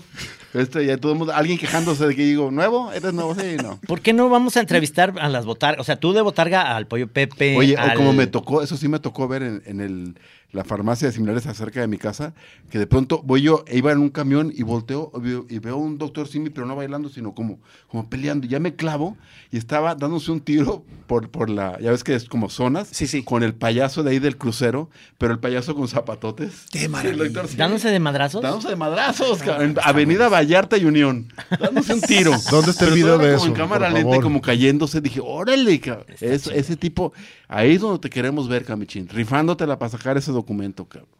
[0.53, 2.91] Este, ya todo el mundo, alguien quejándose de que digo, ¿nuevo?
[2.93, 3.35] ¿Eres nuevo?
[3.35, 3.77] Sí, no.
[3.85, 5.81] ¿Por qué no vamos a entrevistar a las botargas?
[5.81, 7.55] O sea, tú de botarga al pollo Pepe.
[7.57, 10.17] Oye, o como me tocó, eso sí me tocó ver en, en el,
[10.53, 12.33] la farmacia de similares acerca de mi casa,
[12.71, 15.11] que de pronto voy yo, e iba en un camión y volteo
[15.49, 18.47] y veo, un doctor Simi, pero no bailando, sino como, como peleando.
[18.47, 19.17] Ya me clavo
[19.51, 23.07] y estaba dándose un tiro por, por la, ya ves que es como zonas, Sí,
[23.07, 23.23] sí.
[23.23, 26.65] con el payaso de ahí del crucero, pero el payaso con zapatotes.
[26.71, 27.23] ¡Qué maravilla!
[27.25, 27.57] El doctor Simi.
[27.59, 28.41] ¿Dándose de madrazos?
[28.41, 31.31] Dándose de madrazos, cabrón, en Avenida Vallarta y Unión.
[31.59, 32.31] Dándose un tiro.
[32.51, 35.01] ¿Dónde está el video de como eso, En cámara lenta como cayéndose.
[35.01, 35.81] Dije, órale.
[36.21, 37.11] Eso- ese tipo,
[37.49, 39.07] ahí es donde te queremos ver, Camichín.
[39.09, 41.17] Rifándotela para sacar ese documento, cabrón.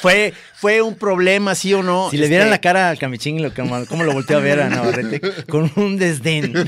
[0.00, 2.08] ¿Fue, ¿Fue un problema, sí o no?
[2.10, 4.70] Si le Este, vieran la cara al camichín, lo, cómo lo volteó a ver a
[4.70, 6.54] Navarrete, con un desdén.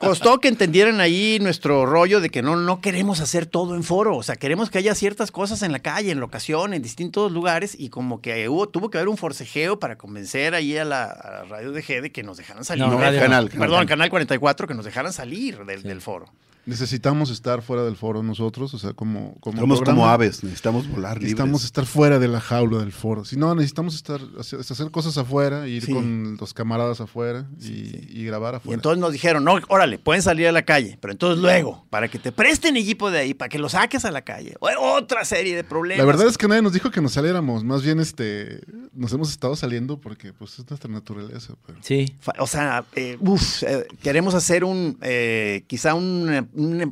[0.00, 4.16] Costó que entendieran ahí nuestro rollo de que no, no queremos hacer todo en foro.
[4.16, 7.74] O sea, queremos que haya ciertas cosas en la calle, en locación, en distintos lugares.
[7.78, 11.30] Y como que hubo, tuvo que haber un forcejeo para convencer ahí a la, a
[11.30, 12.86] la radio de G de que nos dejaran salir.
[12.86, 13.26] No, radio no.
[13.26, 13.86] Canal, Perdón, canal.
[13.86, 16.26] Canal 44, que nos dejaran salir del, del foro.
[16.70, 20.88] Necesitamos estar fuera del foro nosotros, o sea, como, como Somos programa, como aves, necesitamos
[20.88, 21.22] volar libres.
[21.32, 23.24] Necesitamos estar fuera de la jaula del foro.
[23.24, 25.92] Si no, necesitamos estar hacer, hacer cosas afuera, ir Sí.
[25.92, 28.74] con los camaradas afuera y, y grabar Y afuera.
[28.76, 32.18] entonces nos dijeron, no, órale, pueden salir a la calle, pero entonces luego, para que
[32.18, 34.54] te presten equipo de ahí, para que lo saques a la calle.
[34.80, 35.98] Otra serie de problemas.
[35.98, 38.60] la verdad es que nadie nos dijo que nos saliéramos, más bien este
[38.92, 41.54] nos hemos estado saliendo porque pues es nuestra naturaleza.
[41.66, 42.14] pero- Sí.
[42.38, 46.46] O sea, eh, uf, eh, queremos hacer un, eh, quizá una,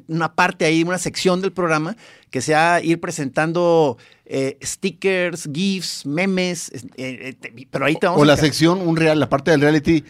[0.08, 1.96] una- parte ahí, una sección del programa
[2.30, 3.96] que sea ir presentando
[4.30, 8.80] eh, stickers, GIFs, memes, es- eh, eh, pero ahí te vamos O a la sección,
[8.86, 10.04] un real, la parte del reality,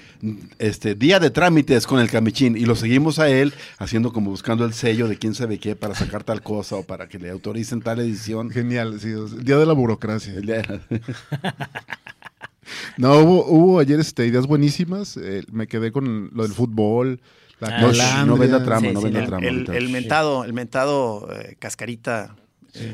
[0.59, 4.65] este, día de trámites con el camichín, y lo seguimos a él haciendo como buscando
[4.65, 7.81] el sello de quién sabe qué para sacar tal cosa o para que le autoricen
[7.81, 8.51] tal edición.
[8.51, 10.33] Genial, sí, el día de la burocracia.
[10.35, 10.63] El día-
[12.99, 15.17] No, hubo, hubo ayer este, ideas buenísimas.
[15.17, 17.21] eh, me quedé con lo del fútbol,
[17.61, 19.47] No, no ven la trama, Sí, no sí, ven la el- trama.
[19.79, 22.37] El, mentado, el mentado eh, cascarita.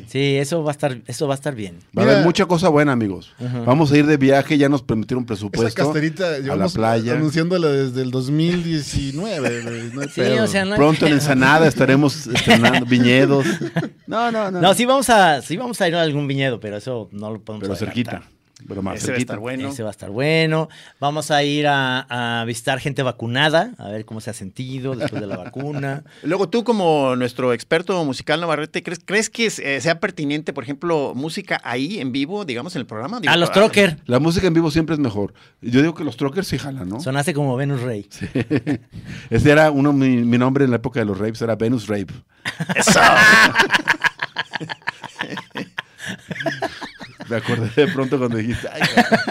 [0.06, 1.78] Sí, eso va a estar, eso va a estar bien.
[1.98, 3.34] Va a haber mucha cosa buena, amigos.
[3.66, 5.84] Vamos a ir de viaje, ya nos permitieron Esa presupuesto.
[5.84, 7.12] casterita, a la playa.
[7.12, 9.62] anunciándola desde el 2019.
[9.62, 10.44] güey, no hay Sí, pedo.
[10.44, 11.20] o sea, no hay Pronto en pedo.
[11.20, 13.46] Ensenada estaremos estrenando viñedos.
[14.06, 14.60] No, no, no.
[14.60, 17.40] No, sí vamos a, sí vamos a ir a algún viñedo, pero eso no lo
[17.42, 18.22] podemos pero adelantar.
[18.22, 18.33] cerquita.
[18.68, 19.68] Pero más Ese va a estar bueno.
[19.68, 20.68] Ese va a estar bueno.
[21.00, 25.20] Vamos a ir a, a visitar gente vacunada, a ver cómo se ha sentido después
[25.20, 26.04] de la vacuna.
[26.22, 31.12] Luego tú como nuestro experto musical Navarrete, ¿crees, crees que eh, sea pertinente, por ejemplo,
[31.14, 33.20] música ahí en vivo, digamos, en el programa?
[33.20, 33.98] Digo, A los trocker.
[34.06, 35.34] La música en vivo siempre es mejor.
[35.60, 37.00] Yo digo que los trockers sí jalan, ¿no?
[37.00, 38.08] Sonaste como Venus Rey.
[39.30, 42.14] Ese era uno, mi, mi nombre en la época de los rapes, era Venus Rape.
[42.76, 43.00] Eso.
[47.28, 49.20] Me acordé de pronto cuando dijiste, ay, cabrón.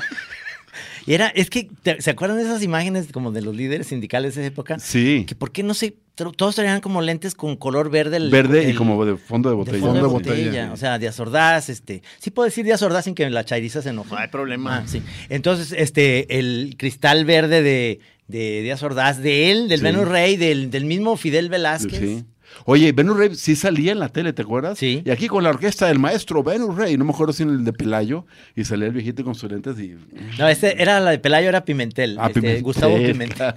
[1.06, 4.36] Y era, es que, ¿te- ¿se acuerdan de esas imágenes como de los líderes sindicales
[4.36, 4.80] de esa época?
[4.80, 8.16] Sí, Que por qué no sé, todos traían como lentes con color verde.
[8.16, 9.80] el- verde y como de fondo de de botella.
[9.80, 10.46] fondo de Fondo de botella.
[10.46, 10.72] botella.
[10.72, 12.04] O sea, Díaz Ordaz, este.
[12.20, 14.12] Sí puedo decir Díaz Ordaz sin que la chairiza se enoje.
[14.12, 14.78] No hay problema.
[14.78, 15.02] Ah, sí.
[15.28, 19.84] Entonces, este, el cristal verde de, de Díaz Ordaz, de él, del Sí.
[19.84, 22.00] Venus Rey, del, del mismo Fidel Velázquez.
[22.00, 22.24] Sí.
[22.66, 24.78] Oye, Venus Rey sí salía en la tele, ¿te acuerdas?
[24.80, 25.02] Sí.
[25.06, 27.66] Y aquí con la orquesta del maestro Venus Rey, no me acuerdo si en el
[27.66, 29.96] de Pelayo, y salía el viejito con sus lentes y...
[30.40, 32.18] No, este era la de Pelayo, era Pimentel.
[32.20, 32.64] Ah, este, Pimentel.
[32.64, 33.54] Gustavo Pimentel.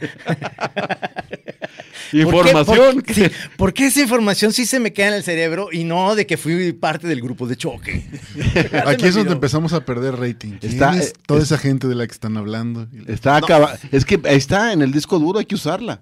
[2.13, 2.67] Información.
[2.95, 5.69] ¿Por qué, por- sí, ¿por qué esa información sí se me queda en el cerebro
[5.73, 8.05] y no de que fui parte del grupo de choque?
[8.87, 10.53] Aquí es donde empezamos a perder rating.
[10.61, 12.87] ¿Quién Está- es eh, toda es- esa gente de la que están hablando?
[13.09, 16.01] Está acaba- Es que está en el disco duro, hay que usarla.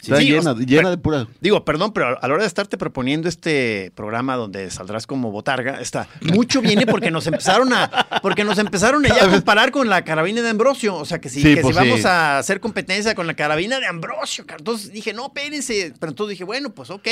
[0.00, 1.26] Está Sí, llena, o sea, llena de pura...
[1.40, 5.80] Digo, perdón, pero a la hora de estarte proponiendo este programa donde saldrás como botarga,
[5.80, 10.04] está mucho viene porque nos empezaron a porque nos empezaron a ya comparar con la
[10.04, 13.14] carabina de Ambrosio, o sea que si, Sí, que pues si vamos a hacer competencia
[13.14, 17.08] con la carabina de Ambrosio, entonces dije, "No, espérense", pero entonces dije, "Bueno, pues ok,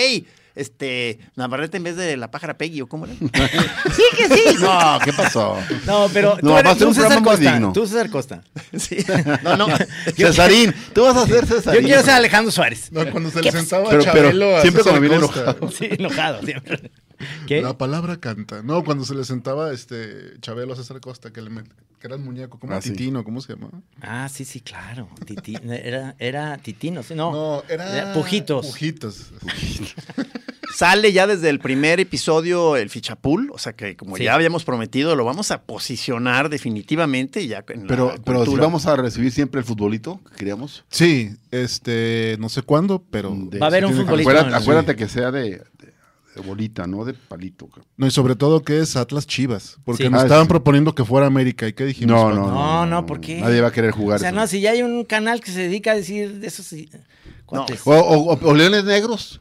[0.55, 3.15] este, Navarrete en vez de la pájara Peggy o cómo era?"
[3.95, 4.57] sí que sí.
[4.61, 5.59] No, ¿qué pasó?
[5.87, 7.53] No, pero tú, No, eres, va a ser tú un César Costa.
[7.53, 7.73] digno.
[7.73, 8.43] Tú, César Costa.
[8.77, 8.99] Sí.
[9.43, 9.67] No, no.
[10.17, 11.81] Cesarín, tú vas a ser Cesarín.
[11.83, 12.91] Yo quiero ser Alejandro Suárez.
[12.93, 15.71] No, cuando se le sentaba Pero- a pero Chabelo a siempre cuando viene enojado.
[15.71, 16.91] Sí, enojado siempre.
[17.47, 17.63] ¿Qué?
[17.63, 18.63] La palabra canta.
[18.63, 21.71] No, cuando se le sentaba este Chabelo a César Costa, que, le met-
[22.05, 22.91] que era el muñeco, como Ah, sí.
[22.91, 23.81] Titino, ¿cómo se llamaba?
[24.03, 25.09] Ah, sí, sí, claro.
[25.25, 27.33] Titi- era, era Titino, sí, no.
[27.33, 28.13] No, era.
[28.13, 28.67] Pujitos.
[28.67, 29.33] Pujitos.
[30.75, 34.25] Sale ya desde el primer episodio el fichapul, o sea que como Sí.
[34.25, 38.85] ya habíamos prometido, lo vamos a posicionar definitivamente ya en la Pero, pero si vamos
[38.87, 40.85] a recibir siempre el futbolito que queríamos.
[40.91, 43.35] Sí, este, no sé cuándo, pero.
[43.35, 44.29] De- Va a haber un futbolito.
[44.29, 44.63] Acuérdate, Sí.
[44.63, 45.63] acuérdate que sea de,
[46.35, 47.69] de- bolita, no de palito.
[47.97, 50.09] No, y sobre todo que es Atlas Chivas, porque Sí.
[50.11, 50.49] nos Ah, estaban sí.
[50.49, 51.67] proponiendo que fuera América.
[51.69, 52.11] ¿Y qué dijimos?
[52.17, 52.37] No, Paco?
[52.37, 53.41] no, No, no, ¿por qué?
[53.41, 54.17] Nadie va a querer jugar.
[54.17, 54.37] O sea, eso.
[54.39, 56.89] no, si ya hay un canal que se dedica a decir de esos sí,
[57.47, 57.81] cuates.
[57.85, 59.41] o, o- o- o Leones Negros.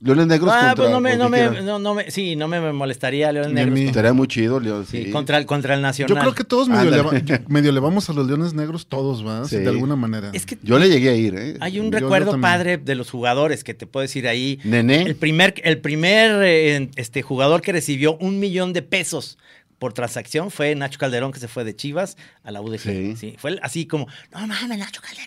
[0.00, 2.72] Leones Negros Ah, contra pues no me, no me, no, no me, sí, no me
[2.72, 3.78] molestaría a Negros.
[3.80, 4.84] Estaría muy chido, León.
[4.86, 5.10] sí, sí.
[5.10, 6.14] contra el, contra el Nacional.
[6.14, 7.20] Yo creo que todos medio le, Ándale.
[7.38, 9.44] va- medio le vamos a los Leones Negros, todos, ¿va?
[9.46, 9.56] Sí.
[9.56, 10.30] De alguna manera.
[10.34, 11.56] Es que Yo le llegué a ir, ¿eh?
[11.60, 14.60] hay un Yo- recuerdo padre de los jugadores que te puedo decir ahí.
[14.64, 15.02] Nené.
[15.02, 19.38] El primer, el primer eh, este, jugador que recibió un millón de pesos
[19.78, 22.78] por transacción fue Nacho Calderón, que se fue de Chivas a la UDG.
[22.80, 23.16] Sí.
[23.16, 25.26] Sí, fue así como, no mames, Nacho Calderón.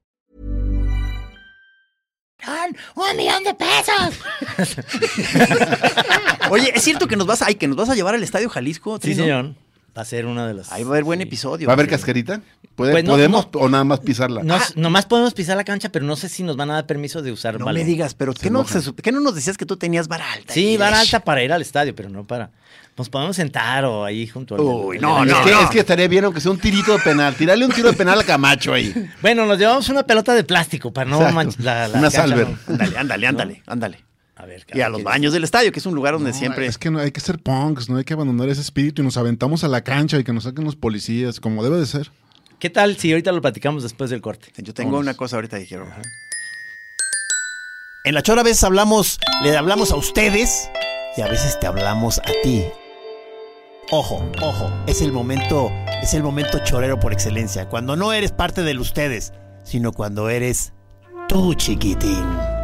[2.95, 4.19] ¡Un millón de pesos!
[6.49, 8.49] Oye, es cierto que nos vas a, ay, que nos vas a llevar al Estadio
[8.49, 8.99] Jalisco.
[9.01, 9.15] Sí, ¿no?
[9.15, 9.55] señor.
[9.97, 10.71] Va a ser uno de los.
[10.71, 11.67] Ahí va a haber buen episodio.
[11.67, 12.41] ¿Va a haber cascarita?
[12.75, 13.59] ¿Puede- Pues no, ¿Podemos no.
[13.59, 14.41] o nada más pisarla?
[14.41, 17.21] Nos- nomás podemos pisar la cancha, pero no sé si nos van a dar permiso
[17.21, 17.81] de usar No balón.
[17.81, 20.53] me digas, pero ¿qué no, se qué no nos decías que tú tenías vara alta?
[20.53, 22.51] Sí, vara alta para ir al estadio, pero no para.
[23.01, 24.61] Nos podemos sentar o ahí junto al.
[24.61, 25.61] Uy, al- no, al- es, no, que, no.
[25.61, 27.33] es que estaría bien aunque sea un tirito de penal.
[27.35, 28.93] Tirarle un tiro de penal a Camacho ahí.
[29.21, 32.47] Bueno, nos llevamos una pelota de plástico para no manchar la, la Una cancha, Salver.
[32.49, 32.57] ¿no?
[32.67, 34.05] Ándale, ándale, ándale, ándale.
[34.35, 36.65] A ver, Y a los baños del estadio, que es un lugar donde No, siempre.
[36.65, 39.17] Es que no, hay que ser punks, no hay que abandonar ese espíritu y nos
[39.17, 42.11] aventamos a la cancha y que nos saquen los policías, como debe de ser.
[42.59, 44.51] ¿Qué tal si ahorita lo platicamos después del corte?
[44.57, 45.87] Yo tengo una cosa ahorita que quiero.
[48.03, 50.69] En la chora a veces hablamos, le hablamos a ustedes
[51.17, 52.63] y a veces te hablamos a ti.
[53.89, 55.69] Ojo, ojo, es el momento,
[56.01, 60.73] es el momento chorero por excelencia, cuando no eres parte de ustedes, sino cuando eres
[61.27, 62.60] tú, chiquitín.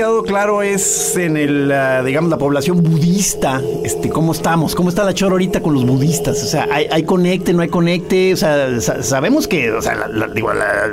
[0.00, 5.04] Quedado claro es en el, ah, digamos, la población budista, este, cómo estamos, cómo está
[5.04, 8.36] la chora ahorita con los budistas, o sea, hay, hay conecte, no hay conecte, o
[8.38, 10.86] sea, sa- sabemos que, o sea, la, la- digo, la-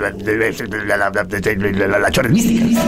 [2.00, 2.82] la chora es mística.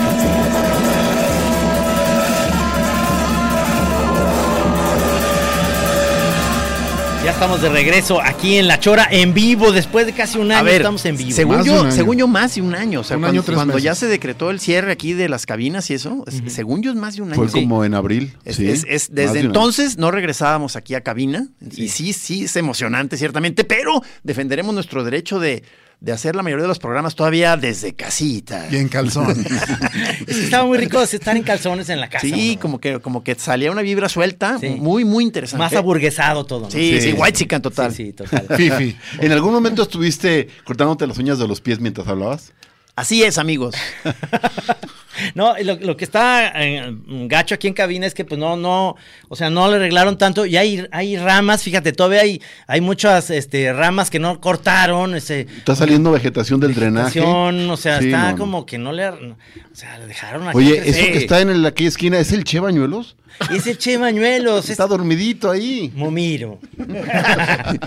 [7.39, 10.63] Estamos de regreso aquí en La Chora, en vivo, después de casi un año A
[10.63, 11.31] ver, estamos en vivo.
[11.31, 12.99] Según Más yo, según yo, más de un año.
[12.99, 15.45] O sea, Un cuando, año, tres cuando ya se decretó el cierre aquí de las
[15.45, 17.35] cabinas y eso, es- según yo es más de un año.
[17.37, 17.61] Fue Sí.
[17.61, 18.33] como en abril.
[18.43, 21.47] Es- sí, es- es- más desde de entonces no regresábamos aquí a cabina.
[21.77, 25.63] Y sí, sí, es emocionante, ciertamente, pero defenderemos nuestro derecho de,
[26.01, 28.67] de hacer la mayoría de los programas todavía desde casita.
[28.71, 29.31] Y en calzón.
[30.27, 32.25] Es que estaba muy rico estar en calzones en la casa.
[32.25, 32.61] Sí, ¿no?
[32.61, 34.69] como que, como que salía una vibra suelta, Sí.
[34.69, 35.63] muy, muy interesante.
[35.63, 36.61] Más aburguesado todo.
[36.61, 36.71] ¿no?
[36.71, 37.13] Sí, sí, Sí.
[37.17, 37.93] white chican total.
[37.93, 38.45] Sí, sí, total.
[38.57, 38.95] Fifi.
[39.19, 42.53] ¿En algún momento estuviste cortándote las uñas de los pies mientras hablabas?
[42.95, 43.75] Así es, amigos.
[45.35, 46.95] No, lo, lo que está eh,
[47.27, 48.95] gacho aquí en cabina es que pues no, no,
[49.27, 53.29] o sea, no le arreglaron tanto y hay, hay ramas, fíjate, todavía hay, hay muchas
[53.29, 57.21] este, ramas que no cortaron, ese, Está saliendo vegetación del drenaje.
[57.21, 58.37] o sea, Sí, está no, no.
[58.37, 59.35] como que no le, o
[59.73, 62.59] sea, le dejaron aquí Oye, eso que está en el- aquella esquina, ¿es el Che
[62.59, 63.15] Bañuelos?
[63.51, 65.91] Es el Che Mañuelos, Está es dormidito ahí.
[65.95, 66.59] Momiro.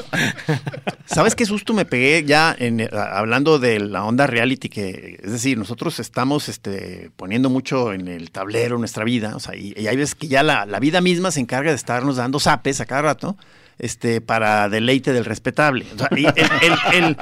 [1.07, 4.69] ¿Sabes qué susto me pegué ya en, eh, hablando de la onda reality?
[4.69, 9.55] Que, es decir, nosotros estamos este, poniendo mucho en el tablero nuestra vida, o sea,
[9.57, 12.41] y, y hay veces que ya la, la vida misma se encarga de estarnos dando
[12.41, 13.37] zapes a cada rato
[13.79, 15.87] este, para deleite del respetable.
[15.95, 17.17] O sea, y el, el- el-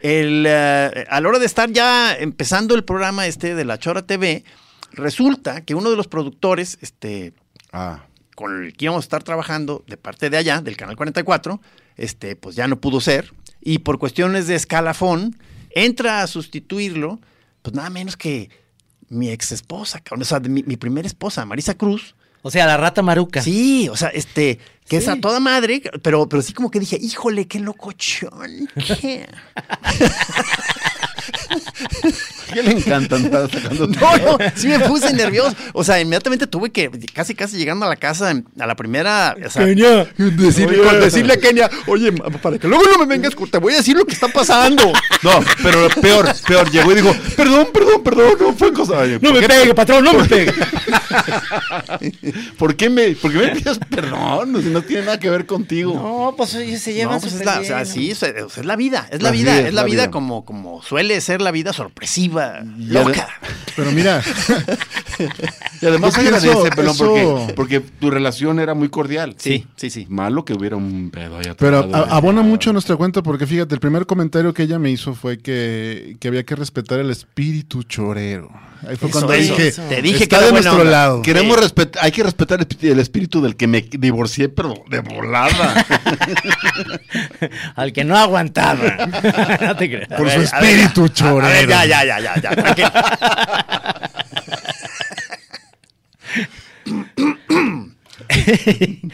[0.00, 4.02] el, eh, a la hora de estar ya empezando el programa este de la Chora
[4.04, 4.42] TV,
[4.90, 7.32] resulta que uno de los productores, este,
[7.72, 8.04] Ah,
[8.34, 11.60] con el que íbamos a estar trabajando de parte de allá, del Canal 44,
[11.96, 13.32] este, pues ya no pudo ser.
[13.60, 15.38] Y por cuestiones de escalafón,
[15.70, 17.20] entra a sustituirlo,
[17.62, 18.50] pues nada menos que
[19.08, 22.14] mi ex esposa, o sea, mi, mi primera esposa, Marisa Cruz.
[22.44, 23.40] O sea, la rata maruca.
[23.40, 24.58] Sí, o sea, este,
[24.88, 28.68] que es a toda madre, pero, pero sí como que dije, híjole, qué locochón.
[29.00, 29.28] ¿qué?".
[32.52, 35.54] ¿qué le encanta andar sacando No, no, sí me puse nervioso.
[35.72, 39.34] O sea, inmediatamente tuve que, casi casi llegando a la casa, a la primera.
[39.44, 40.98] o sea, Decirle, Oye.
[41.00, 44.04] decirle a Kenia, oye, para que luego no me vengas, te voy a decir lo
[44.04, 44.92] que está pasando.
[45.22, 45.30] No,
[45.62, 46.70] pero peor, peor.
[46.70, 48.98] Llegó y dijo, perdón, perdón, perdón, no fue cosa.
[48.98, 50.52] Oye, No ¿por me qué- pegue, patrón, no me pegue.
[52.58, 54.62] ¿Por qué me, por qué me pides perdón?
[54.62, 55.94] Si no tiene nada que ver contigo.
[55.94, 58.28] No, pues oye, se llevan No, pues es la, o bien, sea, sí, o sea,
[58.30, 60.10] es la vida, es la vida, es, es la la vida vida.
[60.10, 62.41] como, como suele ser la vida sorpresiva,
[62.78, 63.28] loca.
[63.76, 64.22] Pero mira,
[65.80, 66.62] Y además Pelón, eso-
[67.06, 69.34] porque, porque tu relación era muy cordial.
[69.38, 70.06] Sí, sí, sí.
[70.08, 73.74] Malo que hubiera un pedo allá pero a- abona mucho a nuestra cuenta porque fíjate,
[73.74, 77.82] el primer comentario que ella me hizo fue que, que había que respetar el espíritu
[77.82, 78.50] chorero.
[78.88, 79.54] Ahí fue Eso, cuando eso.
[79.54, 80.84] dije, Te dije que está era de nuestro onda".
[80.90, 81.22] lado.
[81.22, 84.98] Queremos respetar, hay que respetar el espí- el espíritu del que me divorcié, pero de
[85.00, 85.86] volada.
[87.76, 88.82] Al que no aguantaba.
[89.60, 90.08] no te creas.
[90.08, 91.70] Por su ver, espíritu A ver, chorero.
[91.70, 94.10] ya, ya, ya, ya, ya,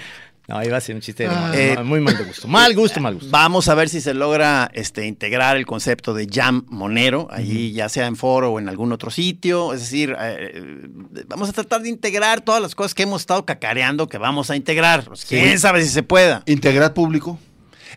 [0.48, 1.52] No, iba a ser un chiste de Ah.
[1.54, 2.48] Eh, muy mal de gusto.
[2.48, 3.28] Mal gusto, mal gusto.
[3.30, 7.90] Vamos a ver si se logra este, integrar el concepto de jam monero, ahí ya
[7.90, 9.74] sea en foro o en algún otro sitio.
[9.74, 10.88] Es decir, eh,
[11.26, 14.56] vamos a tratar de integrar todas las cosas que hemos estado cacareando que vamos a
[14.56, 15.04] integrar.
[15.04, 16.42] Pues, ¿Quién sabe si se pueda?
[16.46, 17.38] Integrar público.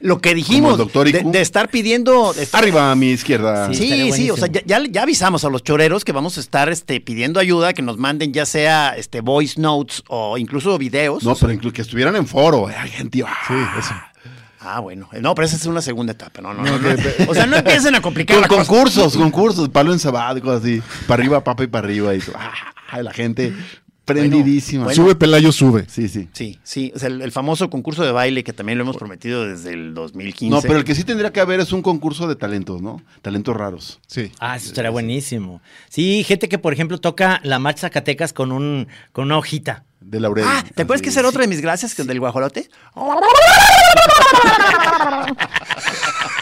[0.01, 2.33] Lo que dijimos de, estar pidiendo...
[2.33, 3.71] de estar- Arriba a mi izquierda.
[3.73, 6.99] Sí, Sí, o sea, ya, ya- avisamos a los choreros que vamos a estar este,
[7.01, 11.23] pidiendo ayuda, que nos manden ya sea este, voice notes o incluso videos.
[11.23, 12.69] No, pero incluso que estuvieran en foro.
[12.69, 13.23] eh, gente.
[13.25, 13.33] ah.
[13.47, 13.93] Sí, eso.
[14.59, 15.09] Ah, bueno.
[15.19, 16.41] No, pero esa es una segunda etapa.
[16.41, 16.77] No, no, no.
[16.77, 16.95] no.
[17.27, 18.65] O sea, no empiecen a complicar Con la cosa.
[18.65, 19.97] concursos, concursos, palo y
[20.41, 20.81] cosas así.
[21.07, 22.13] Para arriba, papa y para arriba.
[22.13, 22.19] Y.
[22.91, 23.53] Ah, la gente
[24.13, 24.83] prendidísima.
[24.85, 24.95] bueno.
[24.95, 25.85] Sube Pelayo, sube.
[25.87, 26.27] Sí, sí.
[26.33, 26.91] Sí, sí.
[26.95, 29.93] O sea, el, el famoso concurso de baile que también lo hemos prometido desde el
[29.93, 30.55] 2015.
[30.55, 33.01] No, pero el que sí tendría que haber es un concurso de talentos, ¿no?
[33.21, 33.99] Talentos raros.
[34.07, 34.31] Sí.
[34.39, 35.61] Ah, eso estaría buenísimo.
[35.89, 39.83] Sí, gente que, por ejemplo, toca la marcha Zacatecas con un con una hojita.
[39.99, 40.45] De Laurel.
[40.47, 42.69] Ah, ¿te acuerdas que esa era otra de mis gracias que del guajolote?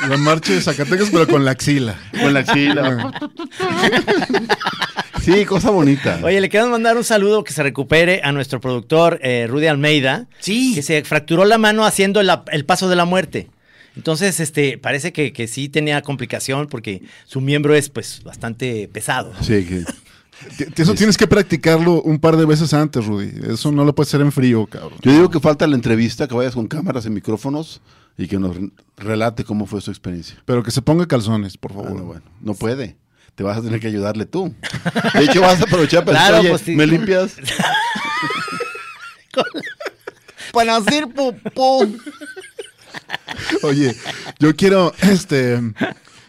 [0.08, 2.00] La marcha de Zacatecas, pero con la axila.
[2.22, 3.12] Con la axila.
[5.34, 6.20] sí, cosa bonita.
[6.24, 10.28] Oye, le queremos mandar un saludo que se recupere a nuestro productor eh, Rudy Almeida.
[10.40, 10.74] Sí.
[10.76, 13.50] Que se fracturó la mano haciendo la- el paso de la muerte.
[13.96, 19.34] Entonces, este, parece que, que sí tenía complicación porque su miembro es, pues, bastante pesado.
[19.42, 19.84] Sí, que-
[20.82, 23.30] Eso tienes que practicarlo un par de veces antes, Rudy.
[23.52, 24.98] Eso no lo puedes hacer en frío, cabrón.
[25.02, 27.82] Yo digo que falta la entrevista, que vayas con cámaras y micrófonos
[28.18, 28.56] y que nos
[28.96, 30.38] relate cómo fue su experiencia.
[30.46, 31.92] Pero que se ponga calzones, por Ah, favor.
[31.92, 32.96] no, bueno, no puede.
[33.40, 34.54] Te vas a tener que ayudarle tú.
[35.14, 36.76] De hecho, vas a aprovechar para Claro, decir, oye, pues, sí.
[36.76, 37.36] ¿me limpias?
[40.52, 41.98] Para hacer pupú.
[43.64, 43.96] Oye,
[44.40, 45.58] yo quiero, este,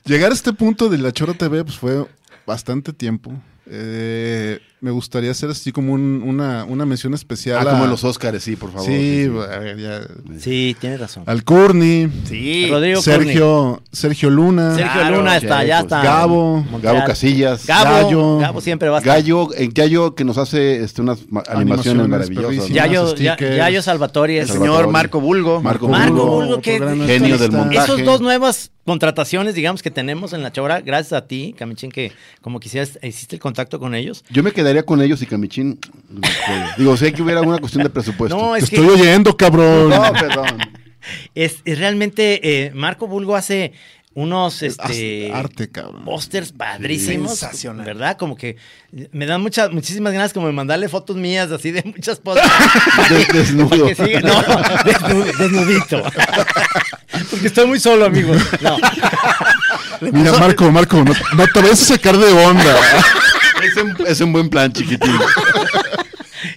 [0.04, 2.06] llegar a este punto de la Chora TV, pues fue
[2.46, 3.32] bastante tiempo.
[3.66, 7.58] Eh, me gustaría hacer así como un- una, una mención especial.
[7.58, 8.86] Ah, a- como en los Óscares, sí, por favor.
[8.86, 9.30] Sí, sí.
[9.52, 10.00] a ver, ya.
[10.38, 11.24] Sí, tienes razón.
[11.26, 12.66] Al Courtney, Sí.
[12.70, 16.02] Rodrigo Sergio, Sergio Luna, Sergio Claro, Luna está, ya pues, está.
[16.02, 16.94] Gabo, Montreal.
[16.96, 17.66] Gabo Casillas.
[17.66, 18.38] Gabo, Gallo.
[18.38, 19.14] Gabo siempre va a estar.
[19.16, 22.68] Gallo, en Gallo que nos hace este, unas ma- animaciones, Animaciones maravillosas.
[22.70, 23.36] Yayo, ya-.
[23.38, 24.70] Yayo Salvatori El Salvatore.
[24.72, 25.60] señor Marco Bulgo.
[25.60, 27.84] Marco Marco Bulgo, Bulgo, que genio del montaje.
[27.84, 32.10] Esos dos nuevas contrataciones, digamos, que tenemos en la Chora, gracias a ti, Camichín, que
[32.40, 34.24] como quisieras, hiciste el contacto con ellos.
[34.30, 35.78] Yo me quedaría con ellos y Camichín.
[36.76, 38.36] Digo, sé que hubiera alguna cuestión de presupuesto.
[38.36, 39.90] No, Te es que estoy oyendo, cabrón.
[39.90, 40.58] No, perdón.
[41.36, 43.72] es, es realmente, eh, Marco Bulgo hace
[44.12, 46.04] unos este, arte, cabrón.
[46.04, 47.86] pósters padrísimos, Sensacional.
[47.86, 48.16] ¿verdad?
[48.18, 48.56] Como que
[49.12, 52.20] me dan muchas, muchísimas ganas como de mandarle fotos mías así de muchas.
[53.08, 53.76] Des- desnudo.
[53.76, 53.86] No,
[54.84, 56.02] desnu- desnudito.
[57.28, 58.38] Porque estoy muy solo, amigos.
[58.60, 58.76] No.
[60.12, 62.76] Mira, Marco, Marco, no, no te vayas a sacar de onda.
[63.62, 65.12] Es un, es un buen plan, chiquitín.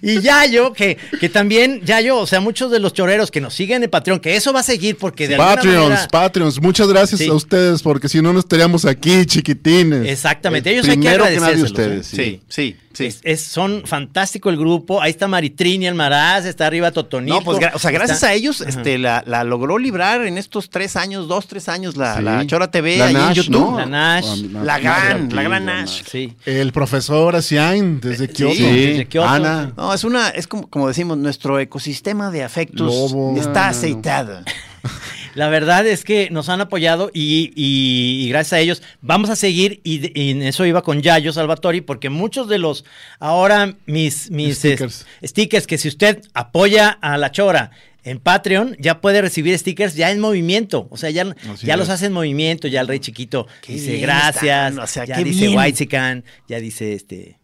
[0.01, 3.84] Y Yayo, que, que también, Yayo, o sea, muchos de los choreros que nos siguen
[3.84, 6.07] en Patreon, que eso va a seguir porque de alguna Patreons, manera...
[6.07, 7.28] Patreons, muchas gracias Sí.
[7.28, 10.07] a ustedes, porque si no, no estaríamos aquí, chiquitines.
[10.09, 12.16] Exactamente, ellos hay que primero que nadie agradecérselos, ustedes, ¿eh?
[12.16, 12.41] sí.
[12.47, 13.06] Sí, sí.
[13.06, 15.02] Es, es- son fantástico el grupo.
[15.02, 17.36] Ahí está Maritrini Almaraz, está arriba Totonito.
[17.36, 20.70] No, pues, o sea, gracias está- a ellos, este, la, la logró librar en estos
[20.70, 22.22] tres años, dos, tres años, la, Sí.
[22.24, 23.72] la Chora TV La ahí en YouTube.
[23.72, 23.78] ¿no?
[23.80, 24.26] La Nash.
[24.28, 26.02] Ah, mi- La gran, la gran Nash.
[26.10, 26.34] Sí.
[26.46, 28.56] El profesor Asiain, desde Kioto.
[28.56, 29.28] Sí, desde Kioto.
[29.28, 29.74] Ana.
[29.76, 33.36] No, es una, es como, como decimos, nuestro ecosistema de afectos Lobo.
[33.38, 33.70] está No, no, no.
[33.70, 34.39] aceitado.
[35.36, 39.36] La verdad es que nos han apoyado y, y- y gracias a ellos vamos a
[39.36, 42.86] seguir y, en eso iba con Yayo Salvatori porque muchos de los
[43.20, 45.06] ahora mis, mis Stickers.
[45.24, 47.72] stickers que si usted apoya a la Chora
[48.04, 51.24] en Patreon ya puede recibir stickers ya en movimiento, o sea, ya,
[51.54, 51.80] Así ya es.
[51.80, 55.16] los hace en movimiento, ya el rey chiquito Qué dice gracias, están, o sea, ya
[55.16, 55.58] qué dice bien.
[55.58, 57.40] Whitezican, ya dice este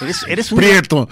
[0.00, 0.58] Eres, eres un...
[0.58, 1.08] Prieto.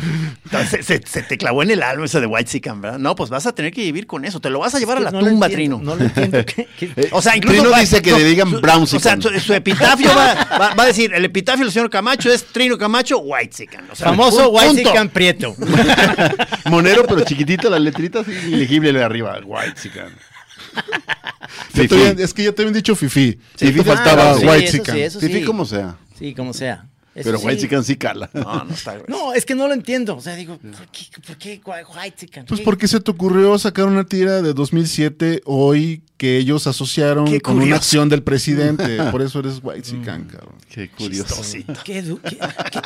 [0.70, 2.98] Se, se- se te clavó en el alma ese de White Sican, ¿verdad?
[2.98, 4.40] No, pues vas a tener que vivir con eso.
[4.40, 5.92] Te lo vas a llevar a la No tumba, entiendo, Trino.
[5.92, 6.44] No lo entiendo.
[6.44, 8.98] ¿qué- qué- O sea, incluso Trino va- dice que le digan su- Brown O sea,
[9.00, 9.22] Sican.
[9.22, 12.76] su, su epitafio va, va- va a decir, el epitafio del señor Camacho es Trino
[12.76, 13.90] Camacho, White Sican.
[13.90, 14.68] O sea, Famoso pu- punto.
[14.68, 15.56] Whitezican Prieto.
[16.66, 19.38] Monero, pero chiquitito, las letritas ilegible de arriba.
[19.44, 19.74] White
[21.94, 23.38] habían- es que ya te habían dicho Fifi.
[23.56, 25.44] Sí, Fifi faltaba Ah, sí, White eso eso Fifi sí.
[25.44, 25.96] como sea.
[26.18, 26.84] Sí, como sea.
[27.14, 27.46] Eso Pero sí.
[27.46, 28.28] White chican sí cala.
[28.32, 28.98] No, no está.
[29.06, 30.16] No, es que no lo entiendo.
[30.16, 32.46] O sea, digo, ¿por qué, por qué Whitezican?
[32.46, 32.64] Pues ¿Qué?
[32.64, 37.60] porque se te ocurrió sacar una tira de 2007 hoy que ellos asociaron Qué con
[37.60, 38.98] una acción del presidente.
[39.10, 40.54] Por eso eres White Chicken, cabrón.
[40.72, 41.40] Qué curioso.
[41.84, 42.38] ¿Qué du- qué-
[42.72, 42.80] qué-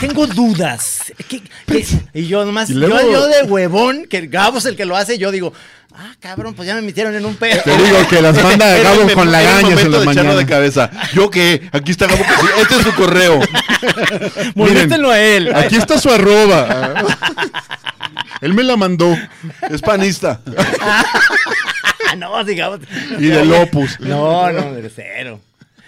[0.00, 1.12] Tengo dudas.
[1.28, 4.76] ¿Qué- qué- Y yo nomás, Y luego- yo, yo de huevón, que Gabo es el
[4.76, 5.52] que lo hace, yo digo,
[5.94, 7.62] ah, cabrón, pues ya me metieron en un pedo.
[7.62, 10.34] Te digo que las manda Era Gabo con lagañas en la de mañana.
[10.34, 10.90] de cabeza.
[11.12, 12.22] Yo que aquí está Gabo.
[12.60, 13.40] Este es su correo.
[14.54, 15.54] Moléstenlo a él.
[15.54, 17.04] Aquí está su arroba.
[18.40, 19.16] Él me la mandó.
[19.68, 20.40] Es panista.
[20.80, 21.04] Ah,
[22.16, 22.80] no, digamos.
[23.18, 24.00] Y del Opus.
[24.00, 25.40] No, no, de cero.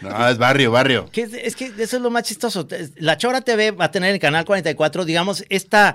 [0.02, 1.08] No, es barrio, barrio.
[1.10, 2.66] Que es, es que eso es lo más chistoso.
[2.96, 5.94] La Chora TV va a tener en el canal 44, digamos, esta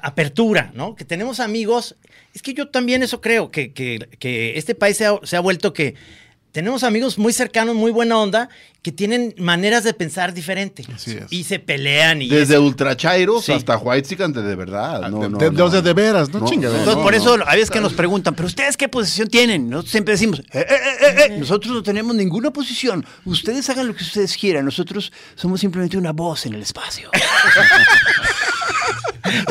[0.00, 0.94] apertura, ¿no?
[0.94, 1.96] Que tenemos amigos.
[2.34, 5.40] Es que yo también eso creo, que, que- que este país se ha, se ha
[5.40, 5.94] vuelto que
[6.52, 8.48] tenemos amigos muy cercanos, muy buena onda,
[8.82, 10.84] que tienen maneras de pensar diferente.
[10.94, 11.24] Así es.
[11.30, 13.52] Y se pelean y Desde ultrachairos Sí.
[13.52, 15.02] hasta white chican de, de verdad.
[15.10, 15.58] No, no, de, no.
[15.58, 16.50] Los de de veras, no, No.
[16.52, 17.18] Entonces, no, por no.
[17.18, 19.68] eso a veces que nos preguntan, ¿pero ustedes qué posición tienen?
[19.68, 23.04] Nosotros siempre decimos, "Eh, eh, eh, eh, nosotros no tenemos ninguna posición.
[23.24, 24.64] Ustedes hagan lo que ustedes quieran.
[24.64, 27.10] Nosotros somos simplemente una voz en el espacio.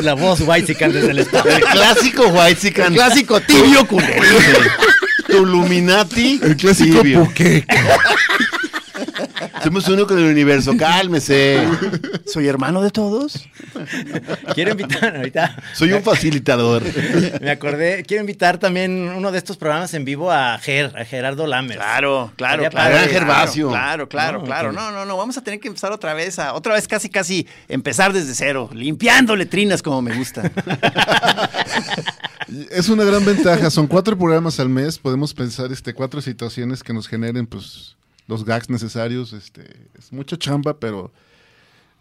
[0.02, 1.18] la voz white desde el.
[1.18, 2.86] El clásico white chican.
[2.88, 4.22] El clásico tibio culero.
[5.28, 6.40] Tu Illuminati.
[6.42, 7.28] El clásico tibio.
[9.62, 10.76] Somos uno con el universo.
[10.76, 11.66] Cálmese.
[12.26, 13.48] ¿Soy hermano de todos?
[14.54, 15.56] quiero invitar ahorita.
[15.74, 16.82] Soy un facilitador.
[17.40, 21.46] Me acordé, quiero invitar también uno de estos programas en vivo a Ger, a Gerardo
[21.46, 21.76] Lamer.
[21.76, 22.94] Claro, claro, claro.
[22.94, 23.68] Gran Gervasio.
[23.68, 24.72] Claro, claro, claro.
[24.72, 25.16] No, no, no.
[25.16, 28.70] Vamos a tener que empezar otra vez a, otra vez casi, casi empezar desde cero,
[28.72, 30.50] limpiando letrinas como me gusta.
[32.70, 33.70] Es una gran ventaja.
[33.70, 34.98] Son cuatro programas al mes.
[34.98, 37.96] Podemos pensar este, cuatro situaciones que nos generen pues,
[38.28, 39.32] los gags necesarios.
[39.32, 39.62] Este,
[39.98, 41.12] es mucha chamba, pero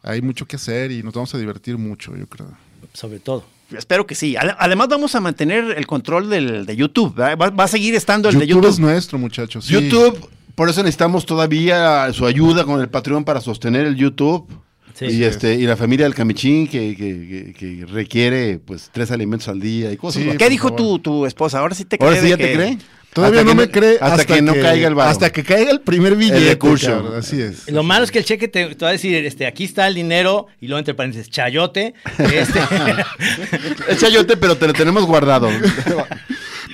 [0.04, 2.52] hay mucho que hacer y nos vamos a divertir mucho, yo creo.
[2.94, 3.44] Sobre todo.
[3.76, 4.36] Espero que sí.
[4.36, 7.20] Ade- Además vamos a mantener el control del, de YouTube.
[7.20, 8.70] Va, va a seguir estando el YouTube, de YouTube.
[8.70, 9.66] es nuestro, muchachos.
[9.66, 9.74] sí.
[9.74, 14.48] YouTube, por eso necesitamos todavía su ayuda con el Patreon para sostener el YouTube.
[14.94, 15.06] Sí.
[15.06, 15.24] y, Sí.
[15.26, 19.60] este, y la familia del Camichín que, que- que- que requiere pues tres alimentos al
[19.60, 20.24] día y cosas.
[20.40, 21.60] ¿Qué dijo tu, tu esposa?
[21.60, 22.78] Ahora sí te Ahora cree sí ya te cree.
[23.18, 25.00] Todavía Hasta no que me cree hasta, que, no caiga el.
[25.00, 26.50] Hasta que caiga el primer billete.
[26.50, 26.86] recurso.
[26.92, 27.68] cabrón, Así es.
[27.72, 29.96] Lo malo es que el cheque te, te va a decir, este, aquí está el
[29.96, 31.96] dinero, y luego entre paréntesis, chayote.
[32.20, 32.60] Este,
[33.90, 35.50] Es chayote, pero te lo tenemos guardado.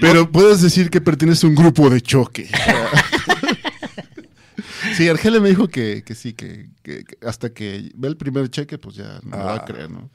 [0.02, 2.50] Pero puedes decir que pertenece a un grupo de choque.
[4.98, 8.50] sí, Argelia me dijo que, que sí, que, que- que hasta que ve el primer
[8.50, 10.10] cheque, pues ya no me va a creer, ¿no?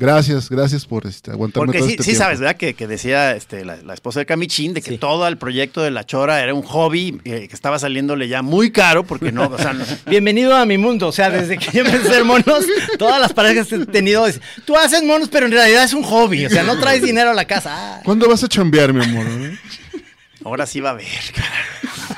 [0.00, 2.24] Gracias, gracias por este, aguantarme Porque todo sí, este sí tiempo.
[2.24, 2.56] sabes, ¿verdad?
[2.56, 4.98] Que, que decía este, la, la esposa de Camichín de que Sí.
[4.98, 8.70] todo el proyecto de La Chora era un hobby eh, que estaba saliéndole ya muy
[8.72, 11.08] caro porque no, o sea, no- bienvenido a mi mundo.
[11.08, 12.64] O sea, desde que yo empecé a hacer monos,
[12.98, 16.02] todas las parejas que he tenido, es, tú haces monos, pero en realidad es un
[16.02, 16.46] hobby.
[16.46, 17.70] O sea, no traes dinero a la casa.
[17.98, 18.00] Ah.
[18.02, 19.26] ¿Cuándo vas a chambear, mi amor?
[19.28, 19.58] eh?
[20.42, 21.06] ahora sí va a ver.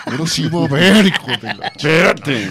[0.04, 1.66] Pero sí voy a ver, hijo de la...
[1.66, 2.48] Espérate.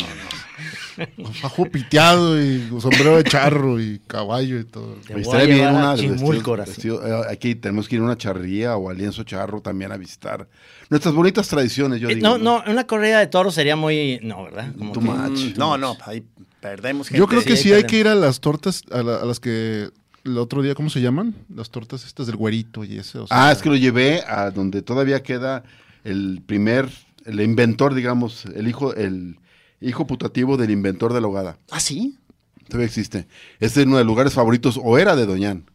[1.41, 4.95] Fajo piteado y sombrero de charro y caballo y todo.
[5.07, 8.01] Te Me voy a estaría bien llevar una a vestido- eh, aquí tenemos que ir
[8.01, 10.47] a una charrería o a Lienzo Charro también a visitar
[10.89, 12.27] nuestras bonitas tradiciones, yo Eh, digo.
[12.27, 14.19] No, no, una corrida de toros sería muy.
[14.23, 14.73] No, ¿verdad?
[14.77, 15.39] Como Too que- much.
[15.39, 16.23] Mm, No, no, ahí
[16.59, 17.19] perdemos gente.
[17.19, 19.89] Yo creo que sí, hay que ir a las tortas, a, la- a las que
[20.23, 21.33] el otro día, ¿cómo se llaman?
[21.55, 23.17] Las tortas estas del güerito y ese.
[23.17, 25.63] o sea, Ah, es que lo llevé a donde todavía queda
[26.03, 26.89] el primer,
[27.25, 29.37] el inventor, digamos, el hijo, el
[29.81, 31.57] hijo putativo del inventor de la hogada.
[31.71, 32.17] ¿Ah, sí?
[32.67, 33.27] Todavía existe.
[33.59, 35.65] Este es uno de los lugares favoritos, o era de Doñán.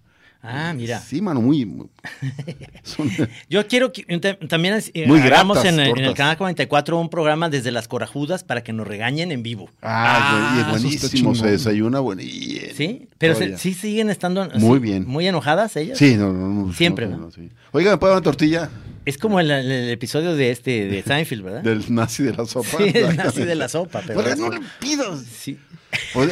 [0.42, 1.00] Ah, mira.
[1.00, 1.64] Sí, mano, muy...
[2.82, 3.10] son-
[3.50, 4.04] Yo quiero que
[4.48, 7.88] también eh, Muy hagamos gratas en el, en el canal 44 un programa desde las
[7.88, 9.68] corajudas para que nos regañen en vivo.
[9.82, 12.22] Ah, güey, y es buenísimo, se desayuna bueno.
[12.22, 13.08] y- ¿Sí?
[13.18, 15.06] Pero se- sí siguen estando Muy bien.
[15.06, 15.98] muy enojadas ellas.
[15.98, 16.72] Sí, no, no, no.
[16.72, 17.22] Siempre, no, ¿no?
[17.26, 17.50] no, sí.
[17.72, 18.70] Oiga, ¿me puede dar una tortilla?
[19.04, 21.62] Es como el, el episodio de este de Seinfeld, ¿verdad?
[21.62, 22.78] Del nazi de la sopa.
[22.78, 25.20] Sí, el nazi de la sopa, pero Oiga, no le pidas.
[25.24, 25.58] Sí.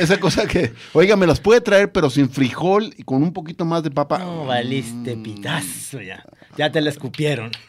[0.00, 3.64] Esa cosa que, oiga, me las puede traer, pero sin frijol y con un poquito
[3.64, 4.18] más de papa.
[4.18, 6.24] No, valiste pitazo ya.
[6.56, 7.50] Ya te la escupieron.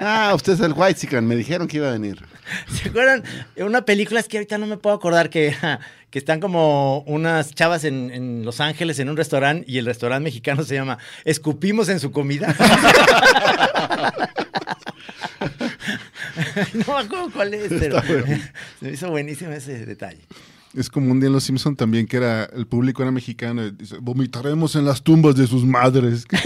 [0.00, 2.18] Ah, usted es el White Chicken, me dijeron que iba a venir.
[2.66, 3.22] ¿Se acuerdan?
[3.56, 5.54] Una película es que ahorita no me puedo acordar que,
[6.10, 10.24] que están como unas chavas en, en Los Ángeles en un restaurante y el restaurante
[10.24, 12.52] mexicano se llama Escupimos en su comida.
[16.74, 18.40] no me acuerdo cuál es, pero se
[18.80, 20.20] me hizo buenísimo ese detalle.
[20.74, 23.70] Es como un día en Los Simpson también que era el público era mexicano y
[23.72, 26.26] dice, vomitaremos en las tumbas de sus madres.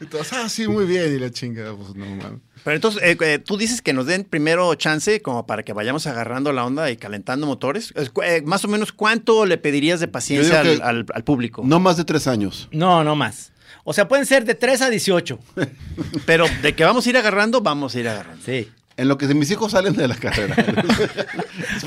[0.00, 2.40] Entonces, ah, sí, muy bien, y la chinga, pues no mames.
[2.62, 6.06] Pero entonces, eh, eh, tú dices que nos den primero chance como para que vayamos
[6.06, 7.94] agarrando la onda y calentando motores.
[8.22, 11.62] Eh, más o menos, ¿cuánto le pedirías de paciencia al público?
[11.64, 12.68] No más de tres años.
[12.72, 13.52] No, no más.
[13.84, 15.38] O sea, pueden ser de 3 a 18.
[16.26, 18.42] Pero de que vamos a ir agarrando, vamos a ir agarrando.
[18.44, 18.70] Sí.
[18.96, 20.54] En lo que mis hijos salen de la carrera.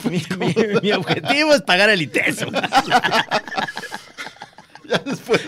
[0.09, 2.47] Mi, mi- mi objetivo es pagar el ITESO.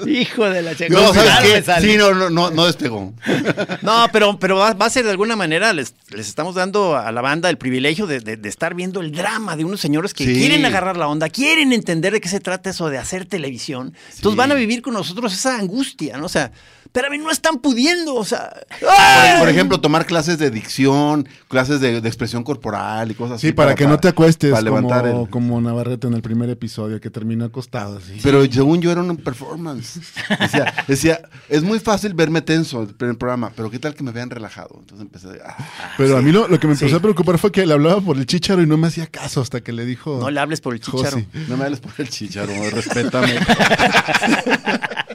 [0.05, 0.89] Hijo de la chica.
[0.89, 1.81] no, ¿sabes qué?
[1.81, 3.13] Sí, no, no, no, no despegó.
[3.81, 7.09] No, pero, pero va, va a ser de alguna manera, les, les estamos dando a
[7.13, 10.25] la banda el privilegio de, de- de estar viendo el drama de unos señores que
[10.25, 10.33] Sí.
[10.33, 13.93] quieren agarrar la onda, quieren entender de qué se trata eso de hacer televisión.
[14.15, 16.25] Entonces van a vivir con nosotros esa angustia, ¿no?
[16.25, 16.51] O sea,
[16.91, 18.51] pero a mí no están pudiendo, o sea.
[18.79, 23.47] Por, por ejemplo, tomar clases de dicción, clases de, de expresión corporal y cosas así.
[23.47, 25.29] Sí, para, que no te acuestes Para levantar como, el...
[25.29, 28.19] como Navarrete en el primer episodio que terminó acostado así.
[28.23, 29.99] Pero según yo era una performance.
[30.39, 34.11] Decía, decía, es muy fácil verme tenso en el programa, pero ¿qué tal que me
[34.11, 34.77] vean relajado?
[34.79, 35.55] Entonces empecé, ah,
[35.97, 36.95] Pero a mí lo, lo que me empezó Sí.
[36.95, 39.61] a preocupar fue que le hablaba por el chicharo y no me hacía caso hasta
[39.61, 40.19] que le dijo.
[40.19, 41.21] No le hables por el chicharo.
[41.47, 43.39] No me hables por el chicharo, respétame.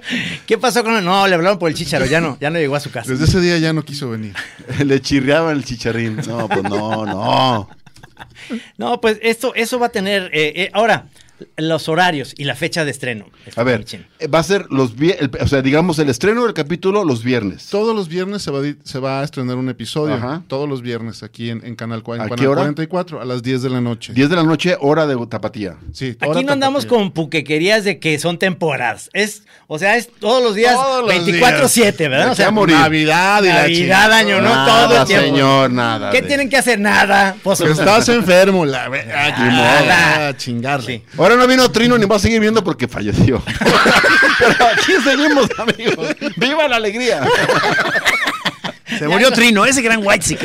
[0.46, 1.04] ¿Qué pasó con el.?
[1.04, 3.10] No, le hablaron por el chicharo, ya no, ya no llegó a su casa.
[3.10, 4.34] Desde ese día ya no quiso venir.
[4.84, 6.16] Le chirriaba el chicharrín.
[6.26, 7.68] No, pues no, no.
[8.78, 10.30] No, pues esto, eso va a tener.
[10.32, 11.06] eh, eh, ahora,
[11.56, 13.26] los horarios y la fecha de estreno.
[13.56, 13.84] A ver,
[14.20, 17.68] eh, va a ser los viernes, o sea, digamos el estreno del capítulo los viernes.
[17.70, 20.14] Todos los viernes se va, a se va a estrenar un episodio.
[20.14, 20.42] Ajá.
[20.46, 22.60] Todos los viernes aquí en, en Canal, ¿A Canal qué hora?
[22.62, 24.12] 44 a las 10 de la noche.
[24.12, 25.76] 10 de la noche, hora de tapatía.
[25.92, 29.10] Sí, hora Aquí no andamos con puquequerías de que son temporadas.
[29.12, 32.30] Es, o sea, es todos los días Todos los 24-7, ¿verdad?
[32.30, 32.76] O sea, morir.
[32.76, 34.16] Navidad y la Navidad, chingada.
[34.18, 35.26] año, no Nada, todo el tiempo.
[35.26, 36.10] señor, nada.
[36.10, 36.78] ¿Qué de- tienen que hacer?
[36.78, 37.34] Nada.
[37.42, 40.28] Pues, Que estás enfermo, la aquí Nada.
[40.28, 40.98] a chingarle.
[40.98, 41.02] Sí.
[41.18, 43.42] Ahora no vino Trino ni va a seguir viendo porque falleció.
[44.38, 46.08] Pero aquí seguimos, amigos.
[46.36, 47.26] ¡Viva la alegría!
[48.98, 50.34] Se murió Trino, ese gran white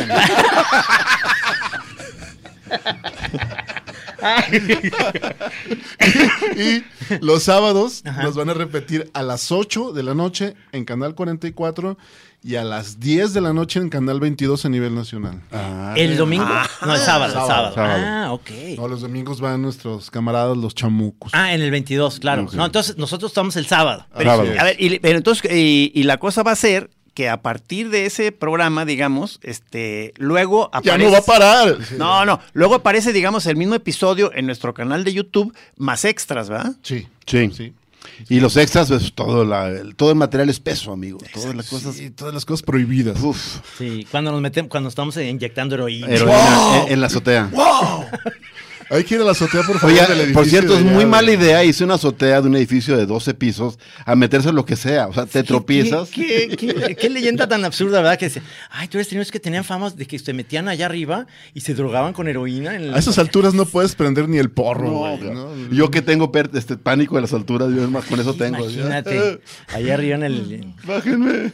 [6.55, 6.83] Y
[7.21, 11.97] los sábados los van a repetir a las 8 de la noche en Canal 44
[12.41, 15.41] y a las 10 de la noche en Canal 22 a nivel nacional.
[15.95, 16.45] El domingo.
[16.85, 17.75] no, el sábado, el sábado.
[17.75, 18.03] sábado.
[18.05, 18.49] Ah, ok.
[18.77, 21.31] No, los domingos van nuestros camaradas los chamucos.
[21.33, 22.47] Ah, en el 22, claro.
[22.53, 24.05] No, entonces nosotros estamos el sábado.
[24.17, 24.51] Pero, Sábado.
[24.57, 27.89] a ver, y, pero entonces, y, y la cosa va a ser que a partir
[27.89, 31.05] de ese programa, digamos, este, luego ya aparece...
[31.05, 31.77] no va a parar.
[31.97, 36.49] No, no, luego aparece, digamos, el mismo episodio en nuestro canal de YouTube, más extras,
[36.49, 36.75] ¿verdad?
[36.81, 37.09] Sí.
[37.25, 37.51] Sí.
[37.51, 37.73] Sí.
[38.27, 41.19] Y los extras, pues todo, la- el, todo el material espeso, amigo.
[41.33, 41.95] Todas las cosas.
[41.95, 43.21] Sí, todas las cosas prohibidas.
[43.21, 46.07] Uf, Sí, cuando nos metemos, cuando estamos inyectando heroína.
[46.07, 47.49] heroína en, en la azotea.
[48.91, 49.95] Hay que ir a la azotea, por favor.
[49.95, 52.55] Oye, del edificio por cierto, es muy mala idea irse a una azotea de un
[52.55, 55.07] edificio de 12 pisos a meterse en lo que sea.
[55.07, 56.09] O sea, te tropiezas.
[56.09, 58.17] ¿Qué, qué, qué- qué leyenda tan absurda, ¿verdad?
[58.17, 61.27] Que dice, ay, tú eres tenidos que tenían famas de que se metían allá arriba
[61.53, 62.75] y se drogaban con heroína.
[62.75, 65.67] En el- A esas alturas no puedes prender ni el porro, No, güey.
[65.71, 68.57] Yo que tengo per- este pánico de las alturas, yo más con eso tengo.
[68.69, 70.73] Imagínate, allá arriba en el...
[70.85, 71.51] Bájenme.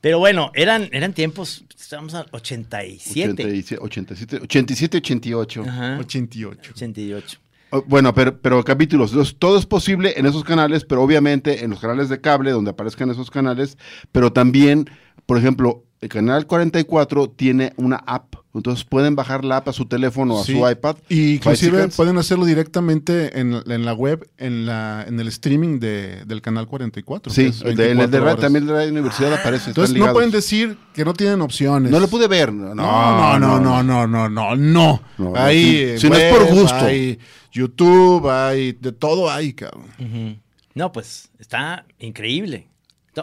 [0.00, 3.30] Pero bueno, eran, eran tiempos, estábamos a 87.
[3.32, 5.64] 87, 87, 87, 88.
[5.68, 6.72] Ajá, 88.
[6.74, 7.38] 88.
[7.70, 11.70] Oh, Bueno, pero, pero capítulos, los- todo es posible en esos canales, pero obviamente en
[11.70, 13.76] los canales de cable, donde aparezcan esos canales,
[14.10, 14.88] pero también,
[15.26, 19.86] por ejemplo, el canal 44 tiene una app, entonces pueden bajar la app a su
[19.86, 20.52] teléfono o a Sí.
[20.52, 20.96] su iPad.
[21.08, 26.24] Y inclusive pueden hacerlo directamente en, en la web, en la en el streaming de,
[26.26, 27.32] del canal 44.
[27.32, 28.40] que Sí, el de, en el de 24 ra- horas.
[28.42, 29.70] también de la universidad aparece.
[29.70, 31.90] están Entonces no pueden decir que no tienen opciones.
[31.92, 32.52] No lo pude ver.
[32.52, 35.02] No, No, no, no, no, no, no, no.
[35.18, 36.74] No, Hay si no es por gusto.
[36.84, 37.18] Hay
[37.52, 40.42] YouTube, hay de todo hay, cabrón.
[40.74, 42.66] No, pues está increíble.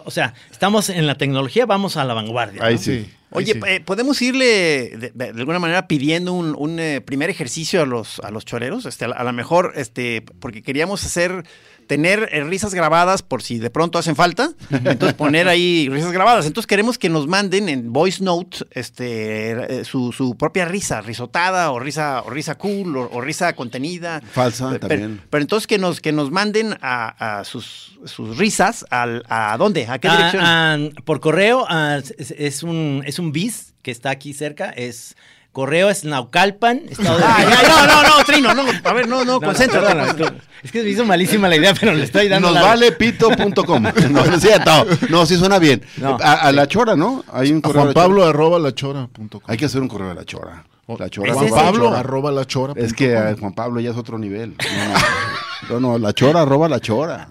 [0.05, 2.63] O sea, estamos en la tecnología, vamos a la vanguardia.
[2.63, 2.81] Ahí ¿no?
[2.81, 2.91] sí.
[2.91, 3.59] ahí Oye, sí.
[3.65, 8.29] eh, ¿podemos irle de, alguna manera pidiendo un, un, eh, primer ejercicio a los, a
[8.29, 8.85] los choreros?
[8.85, 11.43] Este, a, la- a lo mejor, este, porque queríamos hacer,
[11.89, 14.51] tener eh, risas grabadas por si de pronto hacen falta.
[14.69, 16.45] Entonces poner ahí risas grabadas.
[16.45, 21.71] Entonces queremos que nos manden en voice note este, eh, su, su propia risa, risotada
[21.71, 24.21] o risa, o risa cool o, o risa contenida.
[24.31, 25.21] Falsa Pero- también.
[25.31, 29.87] Pero, entonces que nos, que nos manden a, a sus, sus risas al, a dónde,
[29.87, 30.43] a qué Ah, dirección.
[30.45, 34.69] ah, por correo ah, es, es un, es un bis que está aquí cerca.
[34.69, 35.15] Es
[35.60, 38.64] correo es Naucalpan, Estado de Ah, ya, no, no, no, Trino, no.
[38.84, 39.93] A ver, no, no, No, concéntrate.
[39.97, 40.38] concéntrate.
[40.64, 42.47] Es que me hizo malísima la idea, pero le estoy dando.
[42.47, 43.84] Nos la- vale pito.com.
[44.12, 44.86] No, no es cierto.
[45.10, 45.84] No, sí suena bien.
[45.97, 46.18] No.
[46.22, 47.24] A, a la chora, ¿no?
[47.32, 47.82] Hay un A correo.
[47.82, 48.03] Juan la Chora.
[48.05, 49.41] Pablo arroba lachora.com.
[49.47, 50.64] Hay que hacer un correo a la chora.
[50.97, 51.32] La chora.
[51.32, 51.49] ¿Es Juan?
[51.49, 51.99] Pablo Chora.
[51.99, 52.74] arroba lachora.
[52.76, 54.55] Es que Juan Pablo ya es otro nivel.
[54.57, 57.28] No, no, no, no, la chora arroba la chora.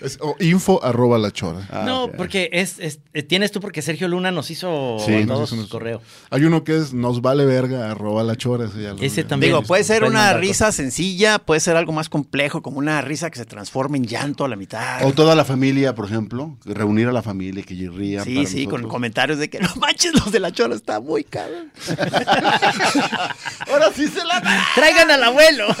[0.00, 1.66] Es- o info arroba lachora.
[1.70, 5.26] Ah, no, porque es, es- eh, tienes tú porque Sergio Luna nos hizo Sí, nos
[5.26, 6.02] todos hizo nuestro- correo.
[6.30, 8.64] Hay uno que es nos vale verga arroba lachora.
[8.66, 9.50] Ese, ya lo- Ese también.
[9.52, 13.38] Digo, puede ser una risa sencilla, puede ser algo más complejo, como una risa que
[13.38, 15.04] se transforma en llanto a la mitad.
[15.04, 16.56] O toda la familia, por ejemplo.
[16.64, 18.24] Reunir a la familia que rían.
[18.24, 21.24] Sí, para sí, con comentarios de que no manches, los de la chora está muy
[21.24, 21.54] caro.
[23.70, 24.42] Ahora sí se la
[24.74, 25.66] ¡Traigan al abuelo!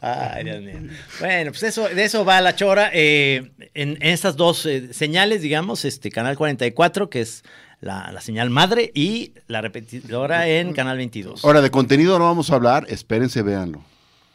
[0.00, 0.76] Ay, Dios mío.
[1.24, 2.90] Bueno, pues eso, de eso va la chora.
[2.92, 7.44] eh, en, en estas dos eh, señales, digamos, este Canal 44, que es
[7.80, 11.42] la, la señal madre, y la repetidora en Canal 22.
[11.44, 12.84] Ahora, de contenido no vamos a hablar.
[12.90, 13.82] Espérense, véanlo.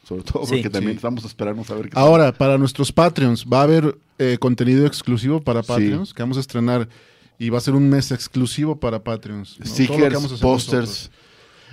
[0.07, 0.97] Sobre todo Sí, porque también sí.
[0.97, 4.87] estamos a esperarnos a ver qué Ahora, para nuestros Patreons, va a haber eh, contenido
[4.87, 5.67] exclusivo para Sí.
[5.67, 6.89] Patreons que vamos a estrenar
[7.37, 9.59] y va a ser un mes exclusivo para Patreons.
[9.59, 9.65] ¿no?
[9.67, 11.11] Stickers, vamos pósters,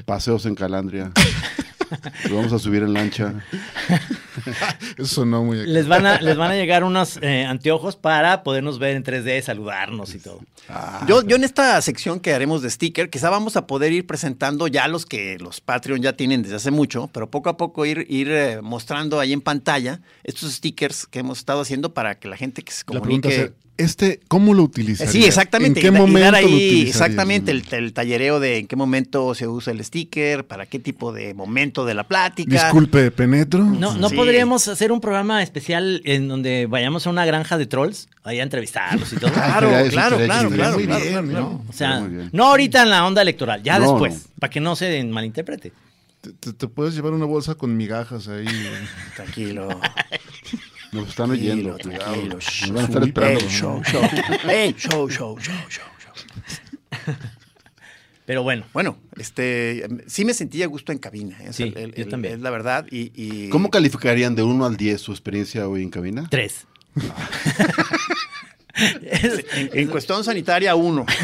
[0.05, 1.11] paseos en Calandria.
[2.29, 3.35] Lo vamos a subir en lancha.
[4.97, 5.67] Eso sonó muy...
[5.67, 9.43] Les van a, les van a llegar unos eh, anteojos para podernos ver en 3D,
[9.43, 10.41] saludarnos y todo.
[11.07, 14.67] Yo, yo en esta sección que haremos de sticker, quizá vamos a poder ir presentando
[14.69, 18.07] ya los que los Patreon ya tienen desde hace mucho, pero poco a poco ir,
[18.09, 22.37] ir eh, mostrando ahí en pantalla estos stickers que hemos estado haciendo para que la
[22.37, 23.66] gente que se La pregunta comunique.
[23.79, 25.13] Este, ¿cómo lo utilizarías?
[25.13, 25.81] Sí, exactamente.
[25.81, 26.89] ¿En qué y da- y momento dar lo ahí utilizarías?
[26.97, 31.13] exactamente el, el tallereo de en qué momento se usa el sticker, para qué tipo
[31.13, 32.51] de momento de la plática.
[32.65, 33.65] Disculpe, penetro.
[33.65, 34.17] No, no Sí.
[34.17, 38.43] podríamos hacer un programa especial en donde vayamos a una granja de trolls, ahí a
[38.43, 39.31] entrevistarlos y todo.
[39.35, 41.65] Claro, claro, claro, claro, bien, claro, ¿no?
[41.69, 42.01] O sea,
[42.33, 44.31] no ahorita en la onda electoral, ya No, después, no.
[44.41, 45.73] para que no se malinterprete.
[46.21, 48.47] Te, te- te puedes llevar una bolsa con migajas ahí.
[49.17, 49.69] Tranquilo.
[50.93, 51.77] Nos están oyendo.
[51.77, 52.35] Tranquilo.
[52.37, 53.41] Nos van a estar esperando.
[53.41, 54.03] Ey, show, show.
[54.49, 57.15] Ey, show, show, show, show, show.
[58.25, 61.37] Pero bueno, Bueno, este, sí me sentí a gusto en cabina.
[61.43, 61.53] ¿eh?
[61.53, 62.35] Sí, el- yo también.
[62.35, 62.87] Es la verdad.
[62.91, 66.27] Y, y- ¿Cómo calificarían de 1 al 10 su experiencia hoy en cabina?
[66.31, 66.67] tres.
[68.79, 71.07] En, en cuestión sanitaria, uno.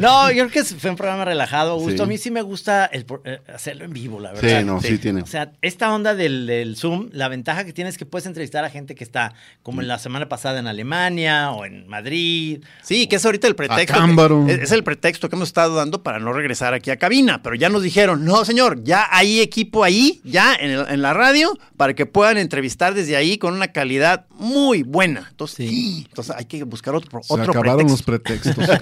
[0.00, 1.96] No, yo creo que fue un programa relajado, a gusto.
[1.96, 2.02] Sí.
[2.02, 4.58] A mí sí me gusta el eh, hacerlo en vivo, la verdad.
[4.60, 5.22] Sí, no, sí, tiene.
[5.22, 8.64] O sea, esta onda del, del Zoom, la ventaja que tienes es que puedes entrevistar
[8.64, 9.32] a gente que está,
[9.62, 12.62] como en la semana pasada en Alemania o en Madrid.
[12.82, 13.98] Sí, que es ahorita el pretexto.
[14.46, 17.42] Que- es, es el pretexto que hemos estado dando para no regresar aquí a cabina.
[17.42, 21.14] Pero ya nos dijeron, no, señor, ya hay equipo ahí, ya en, el- en la
[21.14, 25.26] radio, para que puedan entrevistar desde ahí con una calidad muy buena.
[25.30, 26.04] Entonces, Sí.
[26.08, 28.54] entonces hay que buscar otro, Se otro acabaron los pretexto.
[28.54, 28.76] pretextos.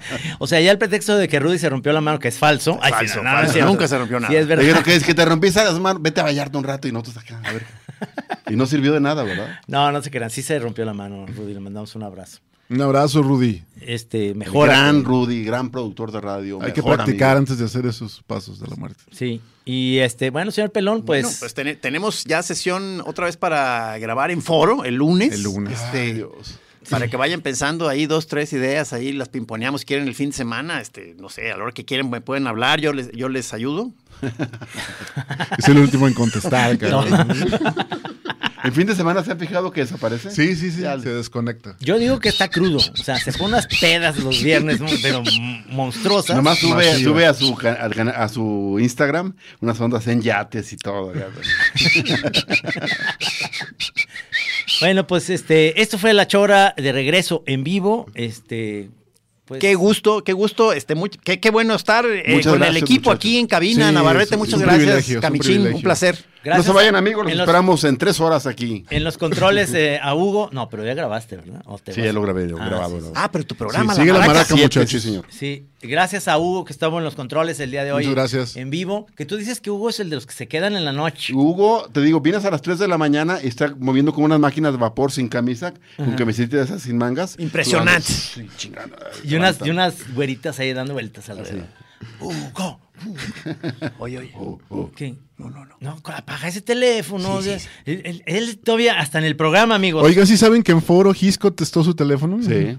[0.38, 2.78] O sea, ya el pretexto de que Rudy se rompió la mano, que es falso.
[2.82, 3.66] Ay, sí, falso, no, no, no.
[3.66, 4.30] Nunca se rompió nada.
[4.30, 4.82] Sí, es verdad.
[4.82, 7.40] que es que te rompiste las manos, vete a Vallarta un rato y nosotros acá,
[7.42, 7.64] a ver.
[8.48, 9.60] Y no sirvió de nada, ¿verdad?
[9.66, 10.30] No, no se crean.
[10.30, 11.54] Sí se rompió la mano, Rudy.
[11.54, 12.38] Le mandamos un abrazo.
[12.68, 13.64] Un abrazo, Rudy.
[13.80, 14.68] Este, mejor.
[14.68, 16.60] gran Rudy, gran productor de radio.
[16.62, 17.38] Hay que practicar amigo.
[17.40, 19.02] antes de hacer esos pasos de la muerte.
[19.10, 19.40] Sí.
[19.64, 21.24] Y este, bueno, señor Pelón, pues.
[21.24, 25.32] Bueno, pues tene- tenemos ya sesión otra vez para grabar en foro el lunes.
[25.32, 25.72] El lunes.
[25.80, 26.58] Este, Ay, Dios.
[26.90, 30.36] Para que vayan pensando ahí dos, tres ideas, ahí las pimponeamos, quieren el fin de
[30.36, 33.28] semana, este, no sé, a la hora que quieren me pueden hablar, yo les, yo
[33.28, 33.92] les ayudo.
[35.58, 37.08] Es el último en contestar, cabrón.
[38.62, 40.30] ¿El fin de semana se han fijado que desaparece?
[40.30, 40.82] Sí, sí, sí.
[40.82, 40.98] Ya.
[40.98, 41.76] Se desconecta.
[41.80, 42.78] Yo digo que está crudo.
[42.78, 44.86] O sea, se pone unas pedas los viernes, ¿no?
[45.02, 45.22] pero
[45.68, 46.36] monstruosas.
[46.36, 51.12] Nomás sube, sube a su a su Instagram unas ondas en yates y todo.
[54.78, 58.06] Bueno, pues este, esto fue la chora de regreso en vivo.
[58.14, 58.90] Este,
[59.50, 59.60] pues.
[59.60, 63.10] Qué gusto, qué gusto, este, muy- qué, qué bueno estar eh, con el gracias, equipo
[63.10, 63.14] muchachos.
[63.16, 65.82] aquí en cabina, Sí, Navarrete, es- muchas es un gracias, privilegio, es un Camichín, un,
[65.82, 66.24] placer.
[66.44, 68.84] no se vayan, amigos, los los- esperamos en tres horas aquí.
[68.90, 70.48] En los controles eh, a Hugo.
[70.52, 71.62] No, pero ya grabaste, ¿verdad?
[71.66, 72.96] ¿O te Sí, ya lo grabé, lo Ah, grabado.
[73.00, 74.88] sí, lo- Ah, pero tu programa, Sí, sigue la maraca, muchachos.
[74.90, 75.24] sí, señor.
[75.28, 78.04] Sí, gracias a Hugo que estaba en los controles el día de hoy.
[78.06, 78.56] Muchas gracias.
[78.56, 79.06] En vivo.
[79.16, 81.32] Que tú dices que Hugo es el de los que se quedan en la noche.
[81.34, 84.38] Hugo, te digo, vienes a las 3 de la mañana y está moviendo como unas
[84.40, 87.34] máquinas de vapor sin camisa, con camiseta de esas sin mangas.
[87.38, 88.02] Impresionante.
[88.12, 88.48] Sí,
[89.40, 91.66] unas, y unas güeritas ahí dando vueltas alrededor.
[92.20, 92.80] Hugo.
[93.98, 94.32] Oye, oye.
[94.96, 95.14] ¿Qué?
[95.38, 95.76] No, no, no.
[95.80, 97.34] No, apaga ese teléfono.
[97.34, 100.04] o sea, Él, él- él todavía, hasta en el programa, amigos.
[100.04, 102.42] Oiga, ¿sí saben que en foro Gisco testó su teléfono?
[102.42, 102.76] Sí.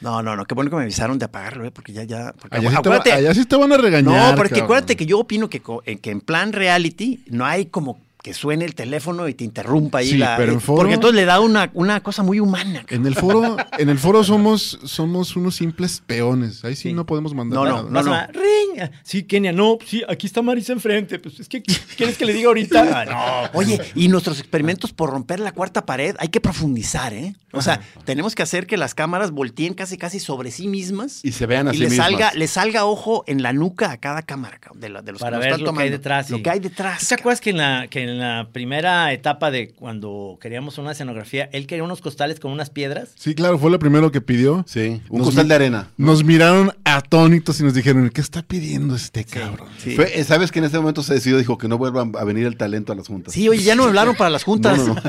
[0.00, 2.32] No, no, no, qué bueno que me avisaron de apagarlo, eh, porque ya, ya.
[2.38, 4.30] porque Allá sí, te, acuérdate- va- allá sí te van a regañar.
[4.30, 4.64] No, porque cabrón.
[4.66, 5.60] acuérdate que yo opino que,
[6.00, 10.10] que en plan reality no hay como que suene el teléfono y te interrumpa ahí
[10.10, 10.36] Sí, la.
[10.36, 12.84] pero en eh, foro- Porque entonces le da una, una cosa muy humana.
[12.90, 16.62] En el foro, en el foro somos, somos unos simples peones.
[16.62, 16.92] Ahí sí, Sí.
[16.92, 18.26] no podemos mandar No, no, nada.
[18.26, 18.32] no, no.
[18.32, 18.82] ring.
[18.82, 21.18] Ah, Sí, Kenia, no, sí, aquí está Marisa enfrente.
[21.18, 22.68] Pues es que, ¿quieres que le diga ahorita?
[23.08, 23.58] Ah, no.
[23.58, 27.34] Oye, y nuestros experimentos por romper la cuarta pared hay que profundizar, ¿eh?
[27.52, 31.32] O sea, tenemos que hacer que las cámaras volteen casi casi sobre sí mismas Y
[31.32, 34.60] se vean a y le salga, le salga ojo en la nuca a cada cámara
[34.74, 36.30] de, la- de los Para que nos ver están lo que hay detrás.
[36.30, 37.08] Lo que hay detrás.
[37.08, 41.48] ¿Te acuerdas que en, la, que en la primera etapa de cuando queríamos una escenografía,
[41.52, 43.10] él quería unos costales con unas piedras?
[43.16, 44.64] Sí, claro, fue lo primero que pidió.
[44.66, 45.90] Sí, un Nos costal de arena.
[45.96, 49.68] Nos miraron atónitos y nos dijeron, ¿qué está pidiendo este cabrón?
[49.78, 49.96] Sí.
[49.96, 52.46] Fue- eh, ¿Sabes que en ese momento se decidió, dijo que no vuelvan a venir
[52.46, 53.34] el talento a las juntas?
[53.34, 54.78] Sí, oye, ya no me hablaron para las juntas.
[54.78, 55.02] No, no, no.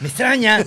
[0.00, 0.64] Me extraña.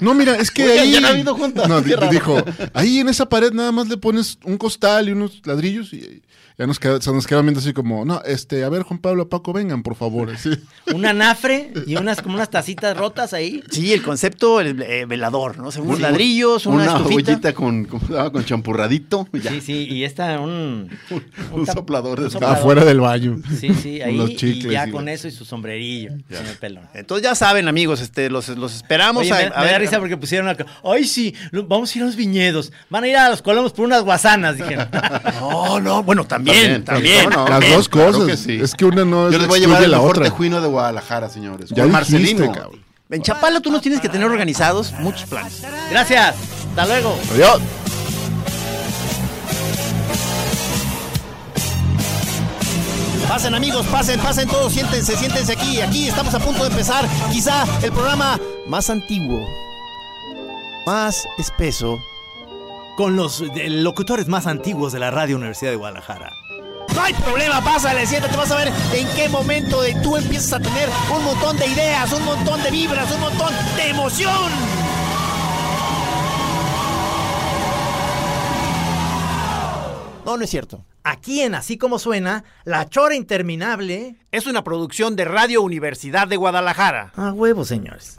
[0.00, 0.92] No, mira, es que ahí...
[0.92, 2.42] ya no ha habido juntas, No, dijo,
[2.74, 6.22] ahí en esa pared nada más le pones un costal y unos ladrillos y
[6.58, 9.28] ya nos, queda- se nos quedaban viendo así como, no, este, a ver, Juan Pablo,
[9.28, 10.30] Paco, vengan, por favor.
[10.30, 10.50] Así.
[10.94, 13.62] Un anafre y unas como unas tacitas rotas ahí.
[13.70, 15.64] Sí, el concepto el, eh, velador, ¿no?
[15.64, 17.32] Unos Un- ladrillos, una, una estufita.
[17.32, 19.26] ollita con, con champurradito.
[19.32, 19.50] ya.
[19.50, 20.88] Sí, sí, y esta un...
[21.72, 22.56] Soplador de un soplador.
[22.58, 23.38] Afuera del baño.
[23.58, 26.56] Sí, sí, ahí Los y chicles ya y con la- eso y su sombrerillo, señor
[26.60, 26.84] Pelón.
[26.94, 29.22] Entonces ya saben, amigos, este, los, los esperamos.
[29.22, 30.66] Oye, a, me, a me da ver- risa porque pusieron acá.
[30.84, 32.72] Ay, sí, lo- vamos a ir a los viñedos.
[32.90, 34.88] Van a ir a los colomos por unas guasanas, dijeron.
[35.40, 36.41] No, no, bueno, también,
[36.84, 37.30] también.
[37.30, 37.48] ¿cómo no?
[37.48, 38.26] Las dos claro cosas.
[38.26, 38.58] que sí.
[38.62, 40.24] Es que una no Yo les voy a llevar el la mejor otra.
[40.24, 41.70] tejuino de Guadalajara, señores.
[41.70, 42.52] Ya Con dijiste, Marcelino.
[42.52, 42.82] cabrón.
[43.10, 45.62] En Chapala tú nos tienes que tener organizados muchos planes.
[45.90, 46.34] Gracias.
[46.70, 47.18] Hasta luego.
[47.34, 47.60] Adiós.
[53.28, 55.80] Pasen amigos, pasen, pasen todos, siéntense, siéntense aquí.
[55.80, 59.46] Aquí estamos a punto de empezar quizá el programa más antiguo,
[60.84, 61.98] más espeso.
[62.96, 66.30] Con los locutores más antiguos de la Radio Universidad de Guadalajara.
[66.94, 70.60] No hay problema, pásale, siéntate, vas a ver en qué momento de tú empiezas a
[70.60, 74.52] tener un montón de ideas, un montón de vibras, un montón de emoción.
[80.24, 80.84] No, no es cierto.
[81.02, 86.36] Aquí en Así Como Suena, La Chora Interminable Es una producción de Radio Universidad de
[86.36, 87.12] Guadalajara.
[87.16, 88.18] A huevo, señores.